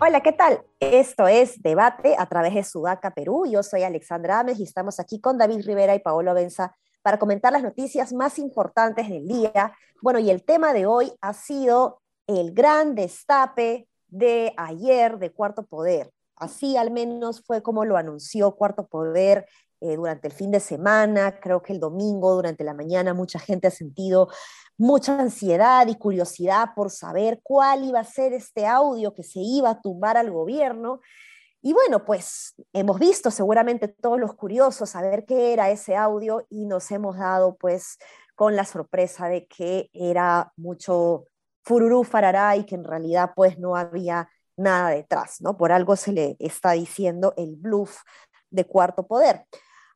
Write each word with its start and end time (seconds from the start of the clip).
Hola, 0.00 0.20
¿qué 0.20 0.32
tal? 0.32 0.62
Esto 0.80 1.26
es 1.26 1.62
Debate 1.62 2.14
a 2.18 2.26
través 2.26 2.54
de 2.54 2.62
Sudaca, 2.62 3.14
Perú. 3.14 3.46
Yo 3.50 3.62
soy 3.62 3.82
Alexandra 3.82 4.40
Ames 4.40 4.60
y 4.60 4.64
estamos 4.64 5.00
aquí 5.00 5.18
con 5.18 5.38
David 5.38 5.64
Rivera 5.66 5.94
y 5.94 6.00
Paolo 6.00 6.34
Benza 6.34 6.76
para 7.00 7.18
comentar 7.18 7.52
las 7.52 7.62
noticias 7.62 8.12
más 8.12 8.38
importantes 8.38 9.08
del 9.08 9.26
día. 9.26 9.72
Bueno, 10.02 10.18
y 10.18 10.30
el 10.30 10.44
tema 10.44 10.74
de 10.74 10.86
hoy 10.86 11.12
ha 11.20 11.32
sido 11.32 12.02
el 12.26 12.52
gran 12.52 12.94
destape 12.94 13.88
de 14.08 14.52
ayer 14.56 15.18
de 15.18 15.32
Cuarto 15.32 15.64
Poder. 15.64 16.13
Así 16.36 16.76
al 16.76 16.90
menos 16.90 17.42
fue 17.44 17.62
como 17.62 17.84
lo 17.84 17.96
anunció 17.96 18.56
Cuarto 18.56 18.86
Poder 18.86 19.46
eh, 19.80 19.96
durante 19.96 20.28
el 20.28 20.32
fin 20.32 20.50
de 20.50 20.60
semana. 20.60 21.38
Creo 21.40 21.62
que 21.62 21.72
el 21.72 21.80
domingo, 21.80 22.34
durante 22.34 22.64
la 22.64 22.74
mañana, 22.74 23.14
mucha 23.14 23.38
gente 23.38 23.68
ha 23.68 23.70
sentido 23.70 24.28
mucha 24.76 25.18
ansiedad 25.18 25.86
y 25.86 25.94
curiosidad 25.96 26.70
por 26.74 26.90
saber 26.90 27.40
cuál 27.42 27.84
iba 27.84 28.00
a 28.00 28.04
ser 28.04 28.32
este 28.32 28.66
audio 28.66 29.14
que 29.14 29.22
se 29.22 29.40
iba 29.40 29.70
a 29.70 29.80
tumbar 29.80 30.16
al 30.16 30.30
gobierno. 30.30 31.00
Y 31.62 31.72
bueno, 31.72 32.04
pues 32.04 32.54
hemos 32.72 32.98
visto 32.98 33.30
seguramente 33.30 33.88
todos 33.88 34.18
los 34.20 34.34
curiosos 34.34 34.90
saber 34.90 35.24
qué 35.24 35.52
era 35.52 35.70
ese 35.70 35.96
audio 35.96 36.46
y 36.50 36.66
nos 36.66 36.90
hemos 36.90 37.16
dado 37.16 37.56
pues 37.56 37.98
con 38.34 38.56
la 38.56 38.64
sorpresa 38.64 39.28
de 39.28 39.46
que 39.46 39.88
era 39.94 40.52
mucho 40.56 41.26
fururú 41.62 42.04
farará 42.04 42.56
y 42.56 42.64
que 42.64 42.74
en 42.74 42.84
realidad 42.84 43.30
pues 43.34 43.58
no 43.58 43.76
había 43.76 44.28
nada 44.56 44.90
detrás, 44.90 45.40
¿no? 45.40 45.56
Por 45.56 45.72
algo 45.72 45.96
se 45.96 46.12
le 46.12 46.36
está 46.38 46.72
diciendo 46.72 47.34
el 47.36 47.56
bluff 47.56 48.02
de 48.50 48.66
cuarto 48.66 49.06
poder. 49.06 49.46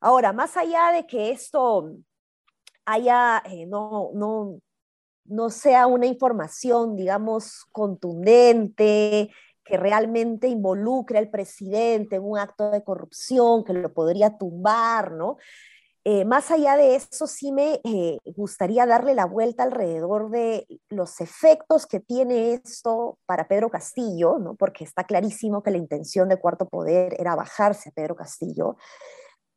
Ahora, 0.01 0.33
más 0.33 0.57
allá 0.57 0.91
de 0.91 1.05
que 1.05 1.31
esto 1.31 1.91
haya, 2.85 3.41
eh, 3.45 3.65
no, 3.65 4.11
no, 4.13 4.59
no 5.25 5.49
sea 5.49 5.87
una 5.87 6.05
información, 6.05 6.95
digamos, 6.95 7.65
contundente, 7.71 9.29
que 9.63 9.77
realmente 9.77 10.47
involucre 10.47 11.19
al 11.19 11.29
presidente 11.29 12.15
en 12.15 12.23
un 12.23 12.39
acto 12.39 12.71
de 12.71 12.83
corrupción 12.83 13.63
que 13.63 13.73
lo 13.73 13.93
podría 13.93 14.37
tumbar, 14.37 15.11
¿no? 15.11 15.37
Eh, 16.05 16.23
más 16.23 16.49
allá 16.49 16.77
de 16.77 16.95
eso, 16.95 17.27
sí 17.27 17.51
me 17.51 17.81
eh, 17.83 18.19
gustaría 18.23 18.85
darle 18.85 19.13
la 19.13 19.25
vuelta 19.25 19.63
alrededor 19.63 20.29
de 20.29 20.65
los 20.89 21.19
efectos 21.19 21.85
que 21.85 21.99
tiene 21.99 22.53
esto 22.53 23.17
para 23.25 23.47
Pedro 23.49 23.69
Castillo, 23.69 24.39
¿no? 24.39 24.55
porque 24.55 24.85
está 24.85 25.03
clarísimo 25.03 25.61
que 25.61 25.71
la 25.71 25.77
intención 25.77 26.29
de 26.29 26.37
Cuarto 26.37 26.69
Poder 26.69 27.15
era 27.19 27.35
bajarse 27.35 27.89
a 27.89 27.91
Pedro 27.91 28.15
Castillo 28.15 28.77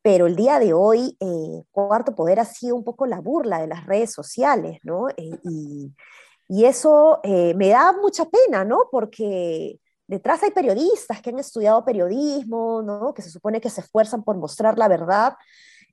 pero 0.04 0.26
el 0.26 0.34
día 0.34 0.58
de 0.58 0.72
hoy 0.72 1.16
eh, 1.20 1.62
Cuarto 1.70 2.16
Poder 2.16 2.40
ha 2.40 2.44
sido 2.44 2.74
un 2.74 2.82
poco 2.82 3.06
la 3.06 3.20
burla 3.20 3.60
de 3.60 3.68
las 3.68 3.86
redes 3.86 4.12
sociales, 4.12 4.80
¿no? 4.82 5.08
Eh, 5.10 5.38
y, 5.44 5.94
eso 6.64 7.20
me 7.24 7.68
da 7.70 7.92
mucha 7.94 8.26
pena, 8.26 8.62
¿no? 8.62 8.88
Porque 8.90 9.80
detrás 10.06 10.42
hay 10.42 10.50
periodistas 10.50 11.22
que 11.22 11.30
han 11.30 11.38
estudiado 11.38 11.82
periodismo, 11.82 12.82
¿no? 12.82 13.14
Que 13.14 13.22
se 13.22 13.30
supone 13.30 13.58
que 13.58 13.70
se 13.70 13.80
esfuerzan 13.80 14.22
por 14.22 14.36
mostrar 14.36 14.76
la 14.76 14.86
verdad 14.86 15.34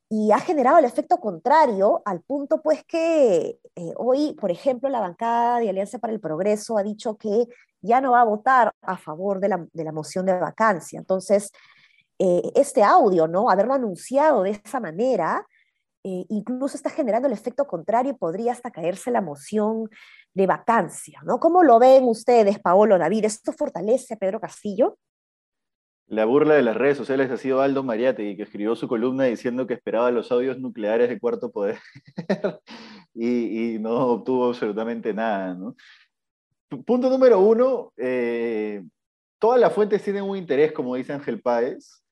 y 0.10 0.32
ha 0.32 0.40
generado 0.40 0.80
el 0.80 0.86
efecto 0.86 1.18
contrario 1.20 2.02
al 2.04 2.22
punto 2.22 2.62
pues 2.62 2.84
que 2.84 3.60
hoy, 3.96 4.34
por 4.34 4.50
ejemplo, 4.50 4.90
la 4.90 5.00
bancada 5.00 5.60
de 5.60 5.70
Alianza 5.70 6.00
para 6.00 6.12
el 6.12 6.20
Progreso 6.20 6.78
ha 6.78 6.84
dicho 6.84 7.16
que 7.16 7.48
ya 7.82 8.02
no 8.02 8.12
va 8.12 8.22
a 8.22 8.26
votar 8.26 8.74
a 8.82 8.98
favor 8.98 9.40
de 9.40 9.50
la, 9.50 9.68
de 9.72 9.84
la 9.84 9.92
moción 9.92 10.26
de 10.26 10.34
vacancia. 10.34 11.00
Entonces, 11.00 11.52
eh, 12.20 12.52
este 12.56 12.84
audio, 12.84 13.28
¿no? 13.28 13.50
Haberlo 13.50 13.74
anunciado 13.74 14.44
de 14.44 14.52
esa 14.52 14.82
manera, 14.82 15.48
eh, 16.04 16.26
incluso 16.30 16.76
está 16.76 16.90
generando 16.90 17.28
el 17.28 17.34
efecto 17.34 17.66
contrario 17.66 18.12
y 18.12 18.16
podría 18.16 18.52
hasta 18.52 18.72
caerse 18.72 19.10
la 19.10 19.22
moción 19.22 19.90
de 20.34 20.46
vacancia, 20.46 21.22
¿no? 21.24 21.40
¿Cómo 21.40 21.64
lo 21.64 21.80
ven 21.80 22.04
ustedes, 22.04 22.60
Paolo 22.60 22.98
David? 22.98 23.26
¿Esto 23.26 23.54
fortalece 23.54 24.16
a 24.16 24.18
Pedro 24.18 24.40
Castillo? 24.40 24.98
La 26.10 26.26
burla 26.26 26.56
de 26.56 26.64
las 26.64 26.76
redes 26.76 26.98
sociales 26.98 27.30
ha 27.30 27.38
sido 27.38 27.62
Aldo 27.62 27.84
Mariate, 27.84 28.36
que 28.36 28.42
escribió 28.42 28.76
su 28.76 28.88
columna 28.88 29.26
diciendo 29.26 29.68
que 29.68 29.76
esperaba 29.76 30.10
los 30.10 30.32
audios 30.32 30.58
nucleares 30.58 31.08
de 31.08 31.20
Cuarto 31.20 31.52
Poder 31.52 31.78
y, 33.14 33.78
no 33.80 34.08
obtuvo 34.08 34.48
absolutamente 34.48 35.14
nada. 35.14 35.56
Punto 36.84 37.12
número 37.12 37.40
uno, 37.40 37.94
eh, 37.96 38.84
todas 39.38 39.60
las 39.60 39.72
fuentes 39.72 40.02
tienen 40.02 40.24
un 40.24 40.36
interés, 40.36 40.72
como 40.72 40.96
dice 40.96 41.14
Ángel 41.14 41.44
Páez, 41.44 42.04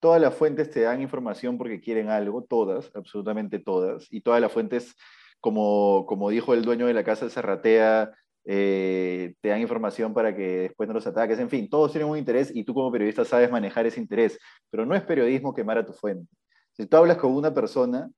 todas 0.00 0.20
las 0.20 0.34
fuentes 0.34 0.68
te 0.68 0.80
dan 0.80 1.00
información 1.00 1.56
porque 1.56 1.80
quieren 1.80 2.10
algo, 2.10 2.42
todas, 2.42 2.90
absolutamente 2.92 3.60
todas, 3.60 4.08
y 4.10 4.20
todas 4.20 4.40
las 4.40 4.50
fuentes, 4.50 4.96
como, 5.40 6.06
como 6.06 6.28
dijo 6.28 6.54
el 6.54 6.62
dueño 6.62 6.86
de 6.88 6.94
la 6.94 7.04
casa 7.04 7.26
de 7.26 7.30
Serratea, 7.30 8.12
eh, 8.44 9.34
te 9.40 9.48
dan 9.48 9.60
información 9.60 10.12
para 10.12 10.34
que 10.34 10.60
después 10.60 10.86
no 10.86 10.94
los 10.94 11.06
ataques, 11.06 11.38
en 11.38 11.48
fin, 11.48 11.68
todos 11.68 11.92
tienen 11.92 12.10
un 12.10 12.18
interés 12.18 12.50
y 12.54 12.64
tú 12.64 12.74
como 12.74 12.92
periodista 12.92 13.24
sabes 13.24 13.50
manejar 13.50 13.86
ese 13.86 14.00
interés, 14.00 14.38
pero 14.70 14.84
no 14.84 14.94
es 14.94 15.02
periodismo 15.02 15.54
quemar 15.54 15.78
a 15.78 15.86
tu 15.86 15.92
fuente. 15.92 16.30
Si 16.72 16.86
tú 16.86 16.96
hablas 16.96 17.16
con 17.16 17.32
una 17.32 17.54
persona 17.54 18.10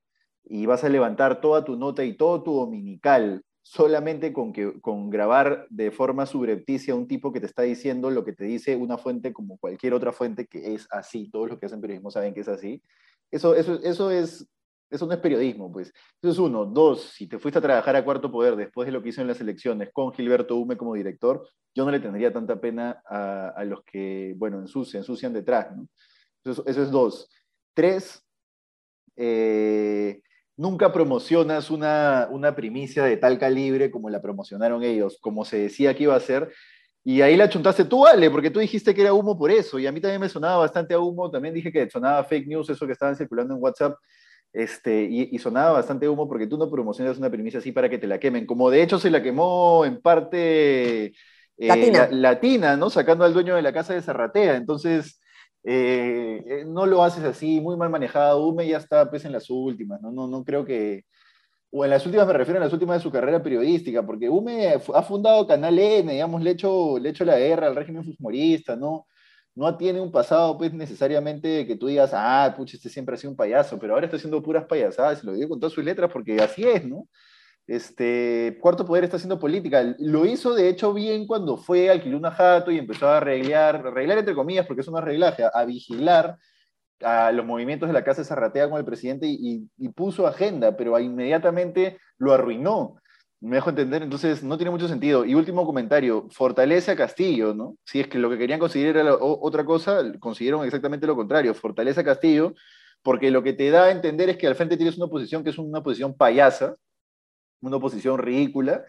y 0.43 0.65
vas 0.65 0.83
a 0.83 0.89
levantar 0.89 1.41
toda 1.41 1.63
tu 1.63 1.75
nota 1.75 2.03
y 2.03 2.13
todo 2.13 2.43
tu 2.43 2.53
dominical 2.55 3.43
solamente 3.61 4.31
con, 4.31 4.53
que, 4.53 4.79
con 4.79 5.09
grabar 5.09 5.67
de 5.69 5.91
forma 5.91 6.25
subrepticia 6.25 6.95
un 6.95 7.07
tipo 7.07 7.33
que 7.33 7.41
te 7.41 7.47
está 7.47 7.63
diciendo 7.63 8.09
lo 8.09 8.23
que 8.23 8.31
te 8.31 8.45
dice 8.45 8.77
una 8.77 8.97
fuente 8.97 9.33
como 9.33 9.57
cualquier 9.57 9.93
otra 9.93 10.13
fuente 10.13 10.47
que 10.47 10.73
es 10.73 10.87
así, 10.89 11.29
todos 11.29 11.49
los 11.49 11.59
que 11.59 11.65
hacen 11.65 11.81
periodismo 11.81 12.09
saben 12.09 12.33
que 12.33 12.39
es 12.41 12.47
así, 12.47 12.81
eso, 13.29 13.55
eso, 13.55 13.77
eso, 13.83 14.09
es, 14.09 14.47
eso 14.89 15.05
no 15.05 15.13
es 15.13 15.19
periodismo, 15.19 15.71
pues. 15.71 15.93
Eso 16.21 16.31
es 16.31 16.37
uno. 16.37 16.65
Dos, 16.65 17.01
si 17.01 17.27
te 17.27 17.39
fuiste 17.39 17.59
a 17.59 17.61
trabajar 17.61 17.95
a 17.95 18.03
Cuarto 18.03 18.31
Poder 18.31 18.55
después 18.55 18.85
de 18.85 18.91
lo 18.91 19.01
que 19.01 19.09
hizo 19.09 19.21
en 19.21 19.27
las 19.27 19.41
elecciones 19.41 19.89
con 19.91 20.13
Gilberto 20.13 20.55
Hume 20.55 20.77
como 20.77 20.93
director, 20.93 21.47
yo 21.75 21.85
no 21.85 21.91
le 21.91 21.99
tendría 21.99 22.31
tanta 22.31 22.59
pena 22.59 23.01
a, 23.05 23.63
los 23.65 23.83
que, 23.83 24.33
bueno, 24.37 24.59
ensucian, 24.59 25.01
ensucian 25.01 25.33
detrás, 25.33 25.75
¿no? 25.75 25.87
Eso, 26.43 26.63
eso 26.65 26.83
es 26.83 26.91
dos. 26.91 27.29
Tres, 27.73 28.25
eh, 29.17 30.21
nunca 30.55 30.91
promocionas 30.91 31.69
una, 31.71 32.53
primicia 32.55 33.03
de 33.03 33.17
tal 33.17 33.37
calibre 33.39 33.91
como 33.91 34.09
la 34.09 34.21
promocionaron 34.21 34.83
ellos, 34.83 35.17
como 35.19 35.43
se 35.43 35.59
decía 35.59 35.95
que 35.95 36.03
iba 36.03 36.15
a 36.15 36.19
ser. 36.19 36.51
Y 37.03 37.21
ahí 37.21 37.37
la 37.37 37.49
chuntaste 37.49 37.85
tú, 37.85 38.05
Ale, 38.05 38.29
porque 38.29 38.49
tú 38.49 38.59
dijiste 38.59 38.93
que 38.93 39.01
era 39.01 39.13
humo 39.13 39.37
por 39.37 39.49
eso. 39.49 39.79
Y 39.79 39.87
a 39.87 39.91
mí 39.91 40.01
también 40.01 40.19
me 40.19 40.27
sonaba 40.27 40.57
bastante 40.57 40.93
a 40.93 40.99
humo. 40.99 41.31
También 41.31 41.53
dije 41.53 41.71
que 41.71 41.89
sonaba 41.89 42.23
fake 42.25 42.47
news, 42.47 42.69
eso 42.69 42.85
que 42.85 42.91
estaban 42.91 43.15
circulando 43.15 43.53
en 43.53 43.63
WhatsApp. 43.63 43.97
Este, 44.53 45.03
y, 45.03 45.37
sonaba 45.37 45.73
bastante 45.73 46.09
humo 46.09 46.27
porque 46.27 46.47
tú 46.47 46.57
no 46.57 46.69
promocionas 46.69 47.17
una 47.17 47.29
primicia 47.29 47.59
así 47.59 47.71
para 47.71 47.89
que 47.89 47.97
te 47.97 48.07
la 48.07 48.19
quemen. 48.19 48.45
Como 48.45 48.69
de 48.69 48.81
hecho 48.81 48.97
se 48.97 49.11
la 49.11 49.21
quemó 49.21 49.85
en 49.85 50.01
parte 50.01 51.13
eh, 51.57 52.07
latina. 52.11 52.77
¿no? 52.77 52.89
Sacando 52.89 53.23
al 53.23 53.33
dueño 53.33 53.55
de 53.55 53.61
la 53.61 53.73
casa 53.73 53.93
de 53.93 54.01
Zarratea. 54.01 54.55
Entonces, 54.55 55.19
eh, 55.63 56.43
eh, 56.47 56.65
no 56.65 56.85
lo 56.85 57.03
haces 57.03 57.23
así, 57.23 57.59
muy 57.61 57.77
mal 57.77 57.89
manejado. 57.89 58.45
Ume 58.47 58.67
ya 58.67 58.77
está 58.77 59.09
pues, 59.09 59.25
en 59.25 59.33
las 59.33 59.49
últimas, 59.49 60.01
¿no? 60.01 60.11
No, 60.11 60.27
no 60.27 60.43
creo 60.43 60.65
que. 60.65 61.05
O 61.69 61.83
en 61.83 61.91
las 61.91 62.05
últimas 62.05 62.25
me 62.27 62.33
refiero 62.33 62.59
a 62.59 62.63
las 62.63 62.73
últimas 62.73 62.97
de 62.97 63.03
su 63.03 63.11
carrera 63.11 63.43
periodística, 63.43 64.05
porque 64.05 64.29
Ume 64.29 64.69
ha 64.69 65.03
fundado 65.03 65.45
Canal 65.45 65.77
N, 65.77 66.13
digamos, 66.13 66.41
le 66.41 66.51
ha 66.51 66.53
hecho, 66.53 66.97
le 66.97 67.09
hecho 67.09 67.25
la 67.25 67.37
guerra 67.37 67.67
al 67.67 67.75
régimen 67.75 68.05
fusmorista, 68.05 68.77
¿no? 68.77 69.05
No 69.57 69.75
tiene 69.75 69.99
un 69.99 70.11
pasado, 70.11 70.55
pues, 70.57 70.71
necesariamente 70.71 71.65
que 71.65 71.75
tú 71.75 71.87
digas, 71.87 72.11
ah, 72.13 72.53
pucha, 72.55 72.77
este 72.77 72.89
siempre 72.89 73.15
ha 73.15 73.17
sido 73.17 73.31
un 73.31 73.37
payaso, 73.37 73.79
pero 73.79 73.93
ahora 73.93 74.05
está 74.05 74.17
haciendo 74.17 74.43
puras 74.43 74.65
payasadas, 74.65 75.23
y 75.23 75.25
lo 75.25 75.33
digo 75.33 75.49
con 75.49 75.59
todas 75.59 75.73
sus 75.73 75.83
letras 75.83 76.11
porque 76.13 76.39
así 76.39 76.63
es, 76.63 76.85
¿no? 76.85 77.07
Este, 77.65 78.57
Cuarto 78.61 78.85
Poder 78.85 79.03
está 79.03 79.17
haciendo 79.17 79.39
política. 79.39 79.95
Lo 79.99 80.27
hizo, 80.27 80.53
de 80.53 80.69
hecho, 80.69 80.93
bien 80.93 81.25
cuando 81.25 81.57
fue, 81.57 81.89
alquiló 81.89 82.17
una 82.17 82.31
jato 82.31 82.69
y 82.71 82.77
empezó 82.77 83.09
a 83.09 83.17
arreglar, 83.17 83.87
arreglar 83.87 84.19
entre 84.19 84.35
comillas, 84.35 84.67
porque 84.67 84.81
es 84.81 84.87
un 84.87 84.97
arreglaje, 84.97 85.43
a, 85.51 85.65
vigilar 85.65 86.37
a 87.01 87.31
los 87.31 87.45
movimientos 87.45 87.89
de 87.89 87.93
la 87.93 88.03
Casa 88.03 88.23
Zarratea 88.23 88.69
con 88.69 88.77
el 88.77 88.85
presidente 88.85 89.25
y, 89.27 89.67
puso 89.95 90.27
agenda, 90.27 90.77
pero 90.77 90.99
inmediatamente 90.99 91.97
lo 92.19 92.31
arruinó. 92.31 92.97
Me 93.39 93.57
dejo 93.57 93.69
entender, 93.69 94.01
entonces 94.01 94.41
no 94.41 94.57
tiene 94.57 94.71
mucho 94.71 94.87
sentido. 94.87 95.23
Y 95.23 95.35
último 95.35 95.65
comentario, 95.65 96.27
fortalece 96.31 96.91
a 96.91 96.95
Castillo, 96.95 97.53
¿no? 97.53 97.77
Si 97.85 97.99
es 97.99 98.07
que 98.07 98.17
lo 98.17 98.29
que 98.29 98.37
querían 98.37 98.59
conseguir 98.59 98.97
era 98.97 99.15
otra 99.15 99.63
cosa, 99.63 100.01
consiguieron 100.19 100.65
exactamente 100.65 101.05
lo 101.05 101.15
contrario, 101.15 101.53
fortalece 101.53 102.01
a 102.01 102.03
Castillo, 102.03 102.55
porque 103.03 103.29
lo 103.29 103.43
que 103.43 103.53
te 103.53 103.69
da 103.69 103.85
a 103.85 103.91
entender 103.91 104.29
es 104.29 104.37
que 104.37 104.47
al 104.47 104.55
frente 104.55 104.75
tienes 104.75 104.97
una 104.97 105.05
oposición 105.05 105.43
que 105.43 105.51
es 105.51 105.57
una 105.59 105.79
oposición 105.79 106.15
payasa, 106.15 106.75
una 107.61 107.77
oposición 107.77 108.17
ridícula, 108.17 108.85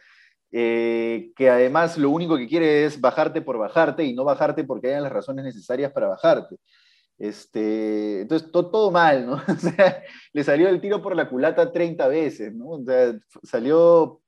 eh, 0.50 1.30
que 1.36 1.50
además 1.50 1.98
lo 1.98 2.10
único 2.10 2.38
que 2.38 2.48
quiere 2.48 2.86
es 2.86 3.00
bajarte 3.00 3.42
por 3.42 3.58
bajarte 3.58 4.04
y 4.04 4.14
no 4.14 4.24
bajarte 4.24 4.64
porque 4.64 4.88
hayan 4.88 5.02
las 5.02 5.12
razones 5.12 5.44
necesarias 5.44 5.92
para 5.92 6.08
bajarte. 6.08 6.56
Este, 7.18 8.22
entonces, 8.22 8.50
todo, 8.52 8.90
mal, 8.90 9.26
¿no? 9.26 9.34
O 9.48 9.56
sea, 9.56 10.02
le 10.32 10.44
salió 10.44 10.68
el 10.68 10.80
tiro 10.80 11.02
por 11.02 11.16
la 11.16 11.28
culata 11.28 11.72
30 11.72 12.08
veces, 12.08 12.54
¿no? 12.54 12.68
O 12.70 12.84
sea, 12.84 13.18
salió... 13.42 14.20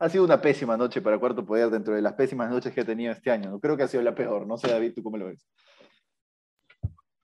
Ha 0.00 0.08
sido 0.08 0.24
una 0.24 0.40
pésima 0.40 0.76
noche 0.76 1.00
para 1.00 1.18
Cuarto 1.18 1.44
Poder 1.44 1.70
dentro 1.70 1.94
de 1.94 2.02
las 2.02 2.14
pésimas 2.14 2.50
noches 2.50 2.72
que 2.72 2.82
ha 2.82 2.84
tenido 2.84 3.12
este 3.12 3.30
año. 3.30 3.50
No 3.50 3.58
creo 3.58 3.76
que 3.76 3.82
ha 3.82 3.88
sido 3.88 4.02
la 4.02 4.14
peor. 4.14 4.46
No 4.46 4.56
sé, 4.56 4.68
David, 4.68 4.94
¿tú 4.94 5.02
cómo 5.02 5.16
lo 5.16 5.26
ves? 5.26 5.46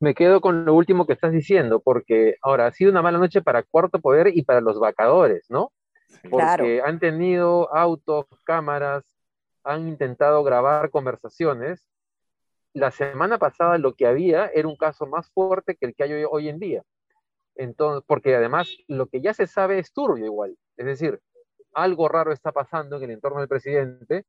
me 0.04 0.14
quedo 0.14 0.40
con 0.42 0.66
lo 0.66 0.74
último 0.74 1.06
que 1.06 1.14
estás 1.14 1.32
diciendo, 1.32 1.80
porque 1.80 2.36
ahora 2.42 2.66
ha 2.66 2.72
sido 2.72 2.90
una 2.90 3.00
mala 3.00 3.18
noche 3.18 3.40
para 3.40 3.62
Cuarto 3.62 4.00
Poder 4.00 4.28
y 4.36 4.42
para 4.42 4.60
los 4.60 4.78
vacadores, 4.78 5.46
¿no? 5.48 5.72
Porque 6.30 6.82
han 6.84 7.00
tenido 7.00 7.74
autos, 7.74 8.26
cámaras, 8.44 9.02
han 9.64 9.88
intentado 9.88 10.44
grabar 10.44 10.90
conversaciones. 10.90 11.88
La 12.74 12.90
semana 12.90 13.38
pasada 13.38 13.78
lo 13.78 13.94
que 13.94 14.06
había 14.06 14.46
era 14.48 14.68
un 14.68 14.76
caso 14.76 15.06
más 15.06 15.30
fuerte 15.30 15.74
que 15.74 15.86
el 15.86 15.94
que 15.94 16.04
hay 16.04 16.12
hoy, 16.12 16.24
hoy 16.30 16.48
en 16.50 16.58
día. 16.58 16.82
Entonces, 17.56 18.04
porque 18.06 18.36
además 18.36 18.68
lo 18.88 19.06
que 19.06 19.22
ya 19.22 19.32
se 19.32 19.46
sabe 19.46 19.78
es 19.78 19.92
turbio 19.92 20.26
igual. 20.26 20.56
Es 20.76 20.84
decir, 20.84 21.20
algo 21.74 22.08
raro 22.08 22.32
está 22.32 22.52
pasando 22.52 22.96
en 22.96 23.04
el 23.04 23.10
entorno 23.12 23.40
del 23.40 23.48
presidente 23.48 24.24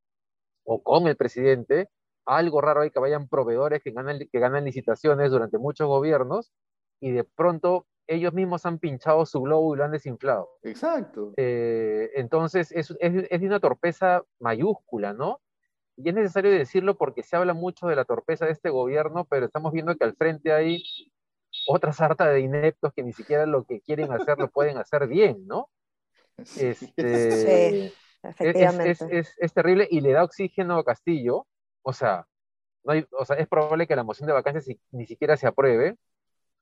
o 0.63 0.81
con 0.81 1.07
el 1.07 1.15
presidente, 1.15 1.89
algo 2.25 2.59
raro 2.59 2.81
hay 2.81 2.89
que 2.89 2.99
vayan 2.99 3.27
proveedores 3.27 3.83
que 3.83 3.91
ganan, 3.91 4.19
que 4.19 4.39
ganan 4.39 4.65
licitaciones 4.65 5.31
durante 5.31 5.57
muchos 5.57 5.87
gobiernos 5.87 6.51
y 6.99 7.11
de 7.11 7.23
pronto 7.23 7.85
ellos 8.07 8.33
mismos 8.33 8.65
han 8.65 8.79
pinchado 8.79 9.25
su 9.25 9.41
globo 9.41 9.73
y 9.73 9.77
lo 9.77 9.83
han 9.83 9.91
desinflado. 9.91 10.49
Exacto. 10.63 11.33
Eh, 11.37 12.11
entonces 12.15 12.71
es, 12.71 12.95
es, 12.99 13.13
es, 13.29 13.41
de 13.41 13.47
una 13.47 13.59
torpeza 13.59 14.23
mayúscula, 14.39 15.13
¿no? 15.13 15.41
Y 15.97 16.09
es 16.09 16.15
necesario 16.15 16.51
decirlo 16.51 16.97
porque 16.97 17.23
se 17.23 17.35
habla 17.35 17.53
mucho 17.53 17.87
de 17.87 17.95
la 17.95 18.05
torpeza 18.05 18.45
de 18.45 18.51
este 18.51 18.69
gobierno, 18.69 19.25
pero 19.25 19.45
estamos 19.45 19.71
viendo 19.71 19.95
que 19.95 20.03
al 20.03 20.15
frente 20.15 20.51
hay 20.51 20.83
otra 21.67 21.93
sarta 21.93 22.29
de 22.29 22.41
ineptos 22.41 22.93
que 22.93 23.03
ni 23.03 23.13
siquiera 23.13 23.45
lo 23.45 23.63
que 23.63 23.81
quieren 23.81 24.11
hacer 24.11 24.37
lo 24.37 24.49
pueden 24.49 24.77
hacer 24.77 25.07
bien, 25.07 25.47
¿no? 25.47 25.69
Este, 26.37 26.73
sí, 26.73 27.93
efectivamente. 28.23 29.19
Es, 29.19 29.35
es, 29.37 29.53
terrible 29.53 29.87
y 29.89 30.01
le 30.01 30.11
da 30.11 30.23
oxígeno 30.23 30.77
a 30.77 30.83
Castillo. 30.83 31.47
O 31.81 31.93
sea, 31.93 32.27
no 32.83 32.93
hay, 32.93 33.05
o 33.11 33.25
sea, 33.25 33.37
es 33.37 33.47
probable 33.47 33.87
que 33.87 33.95
la 33.95 34.03
moción 34.03 34.27
de 34.27 34.33
vacancias 34.33 34.67
ni 34.91 35.05
siquiera 35.05 35.37
se 35.37 35.47
apruebe. 35.47 35.97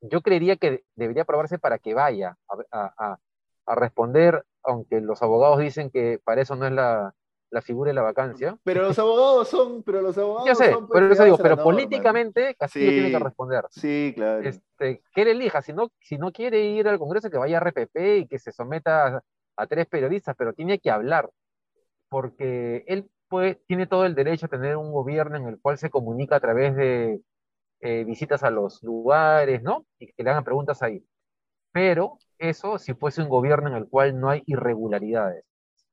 Yo 0.01 0.21
creería 0.21 0.57
que 0.57 0.83
debería 0.95 1.23
aprobarse 1.23 1.59
para 1.59 1.79
que 1.79 1.93
vaya 1.93 2.37
a, 2.71 2.93
a, 2.97 3.19
a 3.65 3.75
responder, 3.75 4.45
aunque 4.63 5.01
los 5.01 5.21
abogados 5.21 5.59
dicen 5.59 5.89
que 5.89 6.19
para 6.23 6.41
eso 6.41 6.55
no 6.55 6.67
es 6.67 6.73
la, 6.73 7.15
la 7.53 7.61
figura 7.61 7.89
de 7.89 7.93
la 7.93 8.01
vacancia. 8.01 8.57
Pero 8.63 8.81
los 8.81 8.97
abogados 8.97 9.47
son, 9.47 9.83
pero 9.83 10.01
los 10.01 10.17
abogados 10.17 10.47
Ya 10.47 10.55
sé, 10.55 10.71
son, 10.73 10.89
pero 10.89 11.11
eso 11.11 11.23
digo, 11.23 11.37
pero 11.37 11.61
políticamente 11.61 12.55
Castillo 12.55 12.89
tiene 12.89 13.11
que 13.11 13.19
responder. 13.19 13.65
Sí, 13.69 14.11
claro. 14.15 14.41
Este, 14.41 15.03
que 15.13 15.21
él 15.21 15.27
elija, 15.29 15.61
si 15.61 15.71
no, 15.71 15.91
si 16.01 16.17
no 16.17 16.31
quiere 16.31 16.61
ir 16.65 16.87
al 16.87 16.97
Congreso, 16.97 17.29
que 17.29 17.37
vaya 17.37 17.59
a 17.59 17.61
RPP 17.61 17.95
y 18.17 18.27
que 18.27 18.39
se 18.39 18.51
someta 18.51 19.23
a, 19.55 19.67
tres 19.67 19.87
periodistas, 19.87 20.35
pero 20.37 20.53
tiene 20.53 20.79
que 20.79 20.91
hablar, 20.91 21.29
porque 22.09 22.83
él 22.87 23.09
puede, 23.27 23.55
tiene 23.67 23.87
todo 23.87 24.05
el 24.05 24.15
derecho 24.15 24.47
a 24.47 24.49
tener 24.49 24.77
un 24.77 24.91
gobierno 24.91 25.37
en 25.37 25.47
el 25.47 25.59
cual 25.61 25.77
se 25.77 25.89
comunica 25.89 26.37
a 26.37 26.39
través 26.39 26.75
de 26.75 27.21
eh, 27.81 28.03
visitas 28.05 28.43
a 28.43 28.51
los 28.51 28.83
lugares, 28.83 29.63
¿no? 29.63 29.85
Y 29.99 30.07
que 30.13 30.23
le 30.23 30.29
hagan 30.31 30.43
preguntas 30.43 30.81
ahí. 30.83 31.05
Pero 31.71 32.19
eso 32.39 32.77
si 32.79 32.93
fuese 32.93 33.21
un 33.21 33.29
gobierno 33.29 33.69
en 33.69 33.75
el 33.75 33.89
cual 33.89 34.19
no 34.19 34.29
hay 34.29 34.43
irregularidades 34.45 35.45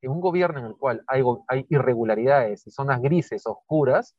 en 0.02 0.10
un 0.10 0.20
gobierno 0.20 0.60
en 0.60 0.66
el 0.66 0.76
cual 0.76 1.02
hay, 1.06 1.22
hay 1.48 1.66
irregularidades 1.68 2.66
y 2.66 2.70
zonas 2.70 3.00
grises, 3.00 3.46
oscuras, 3.46 4.16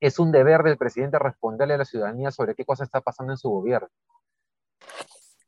es 0.00 0.18
un 0.18 0.32
deber 0.32 0.62
del 0.62 0.78
presidente 0.78 1.18
responderle 1.18 1.74
a 1.74 1.78
la 1.78 1.84
ciudadanía 1.84 2.30
sobre 2.30 2.54
qué 2.54 2.64
cosa 2.64 2.84
está 2.84 3.00
pasando 3.00 3.32
en 3.32 3.38
su 3.38 3.50
gobierno. 3.50 3.88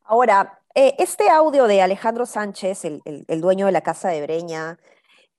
Ahora, 0.05 0.61
eh, 0.75 0.95
este 0.99 1.29
audio 1.31 1.67
de 1.67 1.83
Alejandro 1.83 2.27
Sánchez, 2.27 2.85
el, 2.85 3.03
el, 3.05 3.41
dueño 3.41 3.67
de 3.67 3.73
la 3.73 3.83
Casa 3.83 4.09
de 4.09 4.23
Breña, 4.23 4.79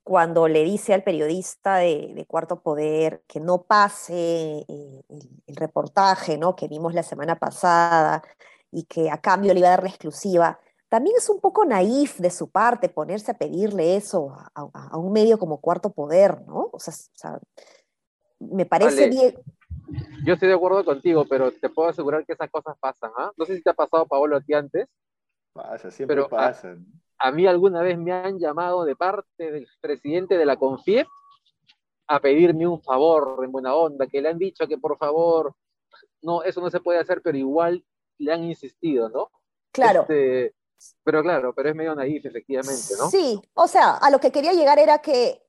cuando 0.03 0.47
le 0.47 0.63
dice 0.63 0.93
al 0.93 1.03
periodista 1.03 1.77
de, 1.77 2.11
de 2.13 2.25
Cuarto 2.25 2.61
Poder 2.61 3.23
que 3.27 3.39
no 3.39 3.63
pase 3.63 4.65
eh, 4.67 5.03
el, 5.09 5.29
el, 5.47 5.55
reportaje 5.55 6.37
¿no? 6.37 6.55
que 6.55 6.67
vimos 6.67 6.93
la 6.93 7.03
semana 7.03 7.37
pasada 7.37 8.21
y 8.71 8.83
que 8.83 9.09
a 9.09 9.19
cambio 9.19 9.53
le 9.53 9.59
iba 9.59 9.69
a 9.69 9.71
dar 9.71 9.83
la 9.83 9.89
exclusiva, 9.89 10.59
también 10.93 11.15
es 11.17 11.27
un 11.27 11.39
poco 11.39 11.65
naif 11.65 12.19
de 12.19 12.29
su 12.29 12.51
parte 12.51 12.87
ponerse 12.87 13.31
a 13.31 13.33
pedirle 13.33 13.95
eso 13.95 14.37
a, 14.53 14.95
un 14.95 15.11
medio 15.11 15.39
como 15.39 15.59
Cuarto 15.59 15.91
Poder, 15.91 16.43
¿no? 16.45 16.69
O 16.71 16.79
sea, 16.79 17.39
me 18.37 18.67
parece 18.67 19.09
bien. 19.09 19.33
Yo 20.23 20.35
estoy 20.35 20.49
de 20.49 20.53
acuerdo 20.53 20.85
contigo, 20.85 21.25
pero 21.27 21.51
te 21.51 21.67
puedo 21.69 21.89
asegurar 21.89 22.23
que 22.27 22.33
esas 22.33 22.51
cosas 22.51 22.77
pasan, 22.79 23.09
¿ah? 23.17 23.31
No 23.35 23.45
sé 23.45 23.55
si 23.55 23.63
te 23.63 23.71
ha 23.71 23.73
pasado, 23.73 24.05
Paolo, 24.05 24.37
a 24.37 24.41
ti 24.41 24.53
antes. 24.53 24.87
Pasa, 25.53 25.91
siempre 25.91 26.15
pero 26.15 26.27
pasan. 26.27 26.85
A, 27.19 27.31
mí 27.31 27.45
alguna 27.45 27.81
vez 27.81 27.97
me 27.97 28.11
han 28.11 28.39
llamado 28.39 28.83
de 28.83 28.95
parte 28.95 29.51
del 29.51 29.67
presidente 29.79 30.37
de 30.37 30.45
la 30.45 30.57
CONFIEP 30.57 31.07
a 32.07 32.19
pedirme 32.19 32.67
un 32.67 32.81
favor 32.81 33.39
en 33.43 33.51
buena 33.51 33.75
onda, 33.75 34.07
que 34.07 34.21
le 34.21 34.29
han 34.29 34.37
dicho 34.37 34.67
que 34.67 34.77
por 34.77 34.97
favor, 34.97 35.55
no, 36.21 36.43
eso 36.43 36.59
no 36.59 36.69
se 36.69 36.81
puede 36.81 36.99
hacer, 36.99 37.21
pero 37.21 37.37
igual 37.37 37.85
le 38.17 38.33
han 38.33 38.43
insistido, 38.43 39.09
¿no? 39.09 39.31
Claro. 39.71 40.01
Este, 40.01 40.55
pero 41.03 41.21
claro, 41.21 41.53
pero 41.53 41.69
es 41.69 41.75
medio 41.75 41.95
naif, 41.95 42.25
efectivamente, 42.25 42.93
¿no? 42.97 43.09
Sí, 43.09 43.39
o 43.53 43.67
sea, 43.67 43.97
a 43.97 44.09
lo 44.09 44.19
que 44.19 44.31
quería 44.31 44.53
llegar 44.53 44.79
era 44.79 44.99
que, 44.99 45.41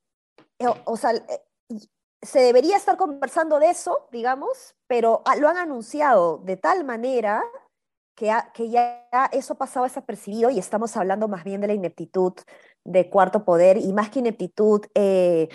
eh, 0.59 0.67
o, 0.85 0.97
sea, 0.97 1.13
eh, 1.13 1.43
se 2.23 2.41
debería 2.41 2.77
estar 2.77 2.97
conversando 2.97 3.59
de 3.59 3.71
eso, 3.71 4.09
digamos, 4.13 4.77
pero 4.87 5.23
ah, 5.25 5.37
lo 5.37 5.49
han 5.49 5.57
anunciado 5.57 6.39
de 6.39 6.57
tal 6.57 6.85
manera 6.85 7.43
que, 8.15 8.33
que 8.53 8.71
ya 8.71 9.07
eso 9.33 9.57
pasaba 9.57 9.87
desapercibido 9.87 10.51
y 10.51 10.59
estamos 10.59 10.97
hablando 10.97 11.29
más 11.29 11.45
bien 11.45 11.61
de 11.61 11.69
la 11.69 11.75
ineptitud 11.75 12.35
de 12.85 13.11
cuarto 13.11 13.45
poder 13.45 13.77
y 13.79 13.93
más 13.93 14.11
que 14.11 14.21
ineptitud, 14.21 14.83
eh, 14.95 15.49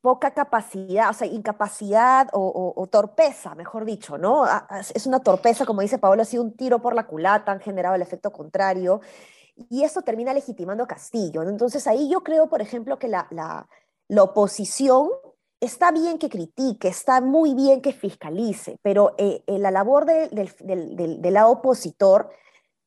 poca 0.00 0.32
capacidad, 0.32 1.10
o 1.10 1.12
sea, 1.12 1.26
incapacidad 1.26 2.28
o, 2.32 2.86
torpeza, 2.90 3.54
mejor 3.54 3.84
dicho, 3.84 4.16
¿no? 4.16 4.44
Es 4.94 5.06
una 5.06 5.20
torpeza, 5.20 5.66
como 5.66 5.80
dice 5.80 5.98
Pablo, 5.98 6.22
ha 6.22 6.24
sido 6.24 6.44
un 6.44 6.56
tiro 6.56 6.80
por 6.80 6.94
la 6.94 7.06
culata, 7.06 7.52
han 7.52 7.60
generado 7.60 7.94
el 7.94 8.02
efecto 8.02 8.32
contrario, 8.32 9.00
y 9.56 9.82
eso 9.82 10.02
termina 10.02 10.32
legitimando 10.32 10.84
a 10.84 10.86
Castillo. 10.86 11.42
Entonces 11.42 11.86
ahí 11.86 12.08
yo 12.08 12.22
creo, 12.22 12.48
por 12.48 12.62
ejemplo, 12.62 12.98
que 12.98 13.08
la, 13.08 13.26
la, 13.30 13.68
la 14.06 14.22
oposición 14.22 15.10
está 15.60 15.90
bien 15.92 16.18
que 16.18 16.28
critique, 16.28 16.88
está 16.88 17.20
muy 17.20 17.54
bien 17.54 17.80
que 17.80 17.92
fiscalice, 17.92 18.78
pero 18.82 19.14
eh, 19.18 19.42
la 19.46 19.70
labor 19.70 20.06
del, 20.06 20.30
del, 20.60 21.20
del 21.20 21.34
lado 21.34 21.52
opositor 21.52 22.30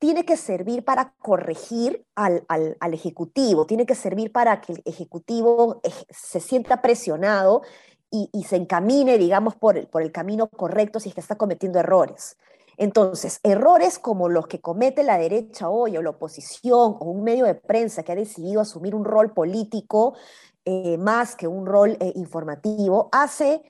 tiene 0.01 0.25
que 0.25 0.35
servir 0.35 0.83
para 0.83 1.13
corregir 1.19 2.07
al, 2.15 2.43
al, 2.47 2.93
Ejecutivo, 2.93 3.67
tiene 3.67 3.85
que 3.85 3.93
servir 3.93 4.31
para 4.31 4.59
que 4.59 4.73
el 4.73 4.81
Ejecutivo 4.83 5.79
se 6.09 6.39
sienta 6.39 6.81
presionado 6.81 7.61
y, 8.09 8.27
y, 8.33 8.45
se 8.45 8.55
encamine, 8.55 9.19
digamos, 9.19 9.55
por 9.55 9.77
el, 9.77 9.87
por 9.87 10.01
el 10.01 10.11
camino 10.11 10.47
correcto 10.47 10.99
si 10.99 11.09
es 11.09 11.15
que 11.15 11.21
está 11.21 11.37
cometiendo 11.37 11.77
errores. 11.77 12.35
Entonces, 12.77 13.39
errores 13.43 13.99
como 13.99 14.27
los 14.27 14.47
que 14.47 14.59
comete 14.59 15.03
la 15.03 15.19
derecha 15.19 15.69
hoy 15.69 15.97
o 15.97 16.01
la 16.01 16.09
oposición 16.09 16.97
o 16.99 17.05
un 17.05 17.23
medio 17.23 17.45
de 17.45 17.53
prensa 17.53 18.01
que 18.01 18.11
ha 18.11 18.15
decidido 18.15 18.61
asumir 18.61 18.95
un 18.95 19.05
rol 19.05 19.33
político 19.33 20.15
eh, 20.65 20.97
más 20.97 21.35
que 21.35 21.47
un 21.47 21.65
rol 21.65 21.97
eh, 21.99 22.13
informativo, 22.15 23.09
hace 23.11 23.61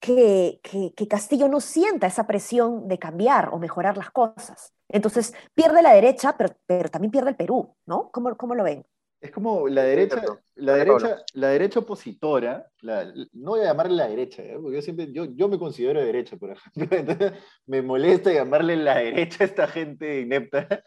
que, 0.00 0.60
que, 0.62 0.92
que 0.94 1.08
Castillo 1.08 1.48
no 1.48 1.60
sienta 1.60 2.06
esa 2.06 2.26
presión 2.26 2.88
de 2.88 2.98
cambiar 2.98 3.50
o 3.52 3.58
mejorar 3.58 3.96
las 3.96 4.10
cosas. 4.10 4.72
Entonces, 4.88 5.34
pierde 5.54 5.82
la 5.82 5.92
derecha, 5.92 6.36
pero, 6.36 6.54
pero 6.66 6.88
también 6.88 7.10
pierde 7.10 7.30
el 7.30 7.36
Perú, 7.36 7.74
¿no? 7.86 8.10
¿Cómo, 8.12 8.36
cómo 8.36 8.54
lo 8.54 8.62
ven? 8.62 8.84
Es 9.20 9.30
como 9.30 9.66
la 9.66 9.82
derecha, 9.82 10.22
la 10.56 10.74
derecha, 10.74 11.24
la 11.32 11.48
derecha 11.48 11.80
opositora, 11.80 12.70
no 12.82 13.50
voy 13.52 13.60
a 13.60 13.64
llamarle 13.64 13.96
la 13.96 14.08
derecha, 14.08 14.42
¿eh? 14.42 14.58
porque 14.60 14.76
yo 14.76 14.82
siempre, 14.82 15.10
yo, 15.10 15.24
yo 15.24 15.48
me 15.48 15.58
considero 15.58 16.04
derecha, 16.04 16.36
por 16.36 16.50
ejemplo, 16.50 16.96
entonces 16.98 17.32
me 17.64 17.80
molesta 17.80 18.32
llamarle 18.32 18.76
la 18.76 18.98
derecha 18.98 19.42
a 19.42 19.46
esta 19.46 19.66
gente 19.66 20.20
inepta, 20.20 20.84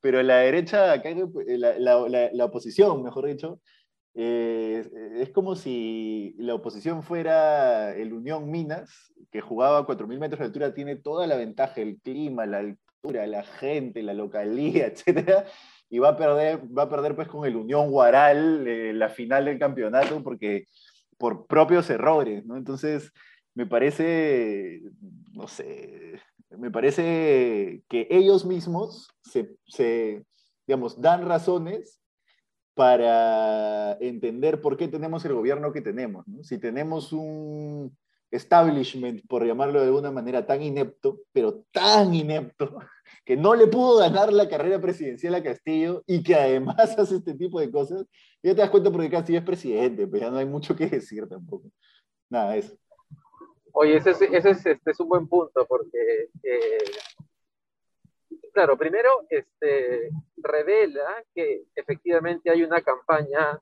pero 0.00 0.22
la 0.22 0.38
derecha, 0.38 0.96
la, 0.96 1.78
la, 1.78 2.30
la 2.32 2.44
oposición, 2.44 3.02
mejor 3.02 3.26
dicho, 3.26 3.60
eh, 4.16 4.88
es 5.20 5.30
como 5.30 5.56
si 5.56 6.34
la 6.38 6.54
oposición 6.54 7.02
fuera 7.02 7.94
el 7.94 8.12
Unión 8.12 8.50
Minas, 8.50 9.12
que 9.30 9.40
jugaba 9.40 9.78
a 9.78 9.86
4.000 9.86 10.18
metros 10.18 10.38
de 10.40 10.46
altura, 10.46 10.74
tiene 10.74 10.96
toda 10.96 11.26
la 11.26 11.36
ventaja, 11.36 11.80
el 11.80 12.00
clima, 12.00 12.46
la 12.46 12.74
la 13.12 13.44
gente, 13.44 14.02
la 14.02 14.14
localía, 14.14 14.86
etcétera, 14.92 15.46
y 15.88 15.98
va 15.98 16.10
a 16.10 16.16
perder, 16.16 16.60
va 16.76 16.84
a 16.84 16.90
perder 16.90 17.14
pues 17.14 17.28
con 17.28 17.46
el 17.46 17.56
Unión 17.56 17.90
Guaral 17.90 18.66
eh, 18.66 18.92
la 18.92 19.08
final 19.08 19.44
del 19.44 19.58
campeonato 19.58 20.22
porque 20.22 20.66
por 21.18 21.46
propios 21.46 21.88
errores, 21.88 22.44
¿no? 22.44 22.56
Entonces, 22.56 23.12
me 23.54 23.66
parece, 23.66 24.82
no 25.32 25.48
sé, 25.48 26.20
me 26.50 26.70
parece 26.70 27.82
que 27.88 28.06
ellos 28.10 28.44
mismos 28.44 29.08
se, 29.22 29.56
se 29.66 30.24
digamos, 30.66 31.00
dan 31.00 31.26
razones 31.26 32.00
para 32.76 33.96
entender 34.00 34.60
por 34.60 34.76
qué 34.76 34.86
tenemos 34.86 35.24
el 35.24 35.32
gobierno 35.32 35.72
que 35.72 35.80
tenemos. 35.80 36.28
¿no? 36.28 36.44
Si 36.44 36.58
tenemos 36.58 37.10
un 37.10 37.96
establishment, 38.30 39.26
por 39.26 39.46
llamarlo 39.46 39.80
de 39.80 39.86
alguna 39.86 40.10
manera, 40.10 40.44
tan 40.44 40.60
inepto, 40.62 41.20
pero 41.32 41.64
tan 41.72 42.14
inepto, 42.14 42.78
que 43.24 43.34
no 43.34 43.54
le 43.54 43.66
pudo 43.66 43.96
ganar 43.96 44.30
la 44.30 44.46
carrera 44.46 44.78
presidencial 44.78 45.34
a 45.36 45.42
Castillo 45.42 46.04
y 46.06 46.22
que 46.22 46.34
además 46.34 46.76
hace 46.98 47.16
este 47.16 47.32
tipo 47.32 47.58
de 47.60 47.70
cosas, 47.70 48.04
ya 48.42 48.54
te 48.54 48.60
das 48.60 48.68
cuenta 48.68 48.90
porque 48.90 49.08
Castillo 49.08 49.38
es 49.38 49.44
presidente, 49.46 50.06
pues 50.06 50.20
ya 50.20 50.30
no 50.30 50.36
hay 50.36 50.46
mucho 50.46 50.76
que 50.76 50.86
decir 50.86 51.26
tampoco. 51.26 51.70
Nada, 52.28 52.56
eso. 52.56 52.76
Oye, 53.72 53.96
ese 53.96 54.10
es, 54.10 54.20
ese 54.20 54.50
es, 54.50 54.66
este 54.66 54.90
es 54.90 55.00
un 55.00 55.08
buen 55.08 55.26
punto, 55.26 55.64
porque 55.66 56.28
Claro, 58.56 58.78
primero 58.78 59.26
este, 59.28 60.08
revela 60.38 61.22
que 61.34 61.66
efectivamente 61.74 62.50
hay 62.50 62.62
una 62.62 62.80
campaña 62.80 63.60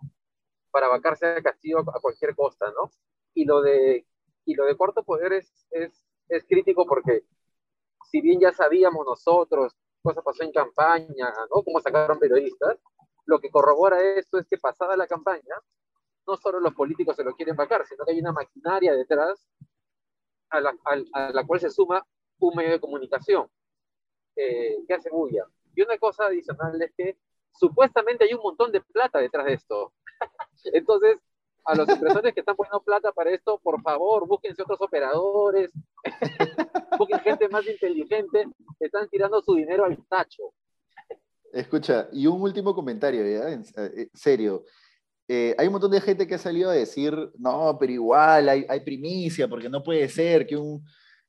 para 0.70 0.86
vacarse 0.86 1.26
a 1.26 1.42
Castillo 1.42 1.80
a 1.80 2.00
cualquier 2.00 2.36
costa, 2.36 2.70
¿no? 2.70 2.92
Y 3.34 3.44
lo 3.44 3.60
de, 3.60 4.06
y 4.44 4.54
lo 4.54 4.64
de 4.64 4.76
Cuarto 4.76 5.02
Poder 5.02 5.32
es, 5.32 5.66
es, 5.72 6.06
es 6.28 6.44
crítico 6.44 6.86
porque 6.86 7.24
si 8.04 8.20
bien 8.20 8.38
ya 8.38 8.52
sabíamos 8.52 9.04
nosotros, 9.04 9.74
cosa 10.00 10.22
pasó 10.22 10.44
en 10.44 10.52
campaña, 10.52 11.34
¿no? 11.52 11.64
Cómo 11.64 11.80
sacaron 11.80 12.20
periodistas, 12.20 12.78
lo 13.26 13.40
que 13.40 13.50
corrobora 13.50 14.00
esto 14.00 14.38
es 14.38 14.46
que 14.46 14.58
pasada 14.58 14.96
la 14.96 15.08
campaña, 15.08 15.56
no 16.24 16.36
solo 16.36 16.60
los 16.60 16.72
políticos 16.72 17.16
se 17.16 17.24
lo 17.24 17.34
quieren 17.34 17.56
vacar, 17.56 17.84
sino 17.84 18.04
que 18.04 18.12
hay 18.12 18.20
una 18.20 18.30
maquinaria 18.30 18.94
detrás 18.94 19.44
a 20.50 20.60
la, 20.60 20.72
a, 20.84 21.30
la 21.32 21.44
cual 21.44 21.58
se 21.58 21.70
suma 21.70 22.06
un 22.38 22.54
medio 22.54 22.70
de 22.70 22.80
comunicación 22.80 23.50
eh, 24.36 24.76
que 24.86 24.94
hace 24.94 25.10
bulla. 25.10 25.44
Y 25.74 25.82
una 25.82 25.98
cosa 25.98 26.26
adicional 26.26 26.80
es 26.80 26.92
que 26.96 27.16
supuestamente 27.52 28.24
hay 28.24 28.34
un 28.34 28.42
montón 28.42 28.72
de 28.72 28.80
plata 28.80 29.18
detrás 29.18 29.46
de 29.46 29.54
esto. 29.54 29.92
Entonces, 30.72 31.18
a 31.64 31.74
los 31.74 31.88
impresores 31.88 32.34
que 32.34 32.40
están 32.40 32.56
poniendo 32.56 32.82
plata 32.82 33.12
para 33.12 33.30
esto, 33.30 33.58
por 33.62 33.80
favor, 33.80 34.26
búsquense 34.26 34.62
otros 34.62 34.80
operadores, 34.80 35.72
busquen 36.98 37.20
gente 37.20 37.48
más 37.48 37.66
inteligente, 37.66 38.46
están 38.78 39.08
tirando 39.08 39.40
su 39.42 39.54
dinero 39.54 39.84
al 39.84 39.96
tacho. 40.06 40.52
Escucha, 41.52 42.08
y 42.12 42.26
un 42.26 42.42
último 42.42 42.74
comentario, 42.74 43.22
¿ya? 43.22 43.50
En, 43.50 43.64
eh, 43.76 44.08
serio. 44.12 44.64
Eh, 45.26 45.54
hay 45.56 45.66
un 45.68 45.72
montón 45.72 45.90
de 45.90 46.00
gente 46.00 46.26
que 46.26 46.34
ha 46.34 46.38
salido 46.38 46.68
a 46.68 46.74
decir, 46.74 47.16
no, 47.38 47.76
pero 47.78 47.92
igual 47.92 48.48
hay, 48.48 48.66
hay 48.68 48.80
primicia, 48.80 49.48
porque 49.48 49.70
no 49.70 49.82
puede 49.82 50.06
ser 50.08 50.46
que, 50.46 50.56
un, 50.56 50.84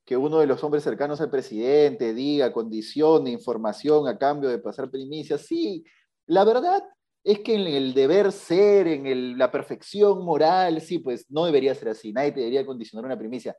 que 0.05 0.15
uno 0.15 0.39
de 0.39 0.47
los 0.47 0.63
hombres 0.63 0.83
cercanos 0.83 1.19
al 1.19 1.31
presidente 1.31 2.13
diga, 2.13 2.53
condicione 2.53 3.31
información 3.31 4.07
a 4.07 4.17
cambio 4.17 4.49
de 4.49 4.59
pasar 4.59 4.91
primicia. 4.91 5.37
Sí, 5.37 5.83
la 6.27 6.43
verdad 6.43 6.83
es 7.23 7.39
que 7.39 7.55
en 7.55 7.61
el 7.61 7.93
deber 7.95 8.31
ser, 8.31 8.87
en 8.87 9.37
la 9.37 9.51
perfección 9.51 10.23
moral, 10.23 10.79
sí, 10.79 10.99
pues 10.99 11.25
no 11.29 11.45
debería 11.45 11.73
ser 11.73 11.89
así, 11.89 12.13
nadie 12.13 12.31
te 12.31 12.39
debería 12.39 12.65
condicionar 12.65 13.03
una 13.05 13.17
primicia. 13.17 13.57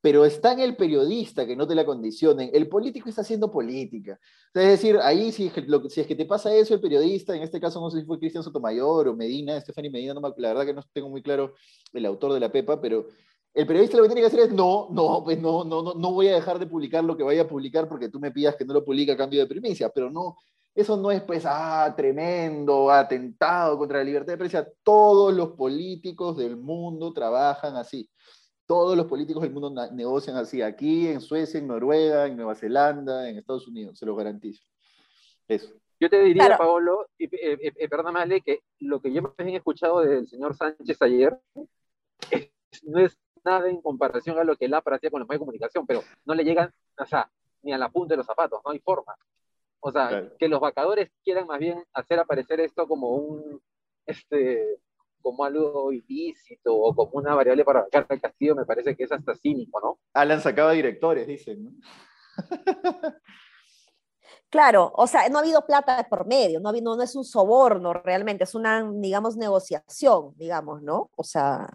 Pero 0.00 0.24
está 0.24 0.52
en 0.52 0.60
el 0.60 0.76
periodista 0.76 1.46
que 1.46 1.54
no 1.54 1.66
te 1.66 1.74
la 1.74 1.84
condicionen, 1.84 2.50
el 2.54 2.68
político 2.68 3.08
está 3.08 3.20
haciendo 3.20 3.52
política. 3.52 4.18
es 4.54 4.66
decir, 4.66 4.98
ahí 5.02 5.30
si, 5.30 5.50
si 5.90 6.00
es 6.00 6.06
que 6.06 6.16
te 6.16 6.24
pasa 6.24 6.54
eso, 6.54 6.74
el 6.74 6.80
periodista, 6.80 7.36
en 7.36 7.42
este 7.42 7.60
caso 7.60 7.80
no 7.80 7.90
sé 7.90 8.00
si 8.00 8.06
fue 8.06 8.18
Cristian 8.18 8.42
Sotomayor 8.42 9.08
o 9.08 9.14
Medina, 9.14 9.60
Stephanie 9.60 9.90
Medina, 9.90 10.14
no 10.14 10.20
la 10.20 10.48
verdad 10.48 10.66
que 10.66 10.74
no 10.74 10.82
tengo 10.92 11.10
muy 11.10 11.22
claro 11.22 11.54
el 11.92 12.06
autor 12.06 12.32
de 12.32 12.40
la 12.40 12.50
Pepa, 12.50 12.80
pero 12.80 13.06
el 13.54 13.66
periodista 13.66 13.96
lo 13.96 14.04
que 14.04 14.08
tiene 14.08 14.22
que 14.22 14.26
hacer 14.28 14.40
es, 14.40 14.52
no, 14.52 14.88
no, 14.90 15.22
pues 15.24 15.38
no, 15.38 15.64
no, 15.64 15.82
no, 15.82 15.94
no 15.94 16.12
voy 16.12 16.28
a 16.28 16.34
dejar 16.34 16.58
de 16.58 16.66
publicar 16.66 17.04
lo 17.04 17.16
que 17.16 17.22
vaya 17.22 17.42
a 17.42 17.48
publicar 17.48 17.88
porque 17.88 18.08
tú 18.08 18.18
me 18.18 18.30
pidas 18.30 18.56
que 18.56 18.64
no 18.64 18.72
lo 18.72 18.84
publique 18.84 19.12
a 19.12 19.16
cambio 19.16 19.40
de 19.40 19.46
primicia, 19.46 19.90
pero 19.90 20.10
no, 20.10 20.36
eso 20.74 20.96
no 20.96 21.10
es 21.10 21.22
pues, 21.22 21.44
ah, 21.46 21.92
tremendo, 21.94 22.90
atentado 22.90 23.76
contra 23.76 23.98
la 23.98 24.04
libertad 24.04 24.32
de 24.32 24.38
prensa. 24.38 24.66
Todos 24.82 25.34
los 25.34 25.50
políticos 25.50 26.38
del 26.38 26.56
mundo 26.56 27.12
trabajan 27.12 27.76
así. 27.76 28.08
Todos 28.64 28.96
los 28.96 29.06
políticos 29.06 29.42
del 29.42 29.52
mundo 29.52 29.74
negocian 29.92 30.36
así. 30.36 30.62
Aquí, 30.62 31.08
en 31.08 31.20
Suecia, 31.20 31.60
en 31.60 31.66
Noruega, 31.66 32.26
en 32.26 32.36
Nueva 32.36 32.54
Zelanda, 32.54 33.28
en 33.28 33.36
Estados 33.36 33.68
Unidos, 33.68 33.98
se 33.98 34.06
lo 34.06 34.16
garantizo. 34.16 34.64
Eso. 35.46 35.74
Yo 36.00 36.08
te 36.08 36.22
diría, 36.22 36.56
Paolo, 36.56 37.06
y, 37.18 37.26
eh, 37.26 37.58
eh, 37.60 37.72
eh, 37.76 37.88
perdóname, 37.88 38.40
que 38.40 38.60
lo 38.80 39.00
que 39.00 39.12
yo 39.12 39.22
me 39.22 39.52
he 39.52 39.56
escuchado 39.56 40.00
del 40.00 40.26
señor 40.26 40.56
Sánchez 40.56 41.00
ayer 41.02 41.38
no 42.84 42.98
es 42.98 43.16
nada 43.44 43.68
en 43.68 43.80
comparación 43.80 44.38
a 44.38 44.44
lo 44.44 44.56
que 44.56 44.66
él 44.66 44.74
hacía 44.74 45.10
con 45.10 45.20
los 45.20 45.28
medios 45.28 45.40
de 45.40 45.44
comunicación, 45.46 45.86
pero 45.86 46.02
no 46.24 46.34
le 46.34 46.44
llegan, 46.44 46.72
o 46.98 47.06
sea, 47.06 47.30
ni 47.62 47.72
a 47.72 47.78
la 47.78 47.90
punta 47.90 48.14
de 48.14 48.18
los 48.18 48.26
zapatos, 48.26 48.60
no 48.64 48.70
hay 48.70 48.78
forma. 48.80 49.16
O 49.80 49.90
sea, 49.90 50.30
que 50.38 50.48
los 50.48 50.60
vacadores 50.60 51.10
quieran 51.24 51.46
más 51.46 51.58
bien 51.58 51.82
hacer 51.92 52.18
aparecer 52.18 52.60
esto 52.60 52.86
como 52.86 53.10
un, 53.16 53.60
este, 54.06 54.78
como 55.20 55.44
algo 55.44 55.92
ilícito 55.92 56.74
o 56.74 56.94
como 56.94 57.12
una 57.14 57.34
variable 57.34 57.64
para 57.64 57.82
vacar 57.82 58.06
al 58.08 58.20
castillo, 58.20 58.54
me 58.54 58.64
parece 58.64 58.94
que 58.96 59.04
es 59.04 59.12
hasta 59.12 59.34
cínico, 59.34 59.80
¿no? 59.80 59.98
Alan 60.12 60.40
sacaba 60.40 60.72
directores, 60.72 61.26
dicen, 61.26 61.64
¿no? 61.64 61.70
Claro, 64.52 64.92
o 64.96 65.06
sea, 65.06 65.26
no 65.30 65.38
ha 65.38 65.40
habido 65.40 65.64
plata 65.64 66.06
por 66.10 66.26
medio, 66.26 66.60
no, 66.60 66.68
ha 66.68 66.72
habido, 66.72 66.94
no 66.94 67.02
es 67.02 67.16
un 67.16 67.24
soborno 67.24 67.94
realmente, 67.94 68.44
es 68.44 68.54
una, 68.54 68.86
digamos, 68.96 69.34
negociación, 69.34 70.34
digamos, 70.36 70.82
¿no? 70.82 71.10
O 71.16 71.24
sea, 71.24 71.66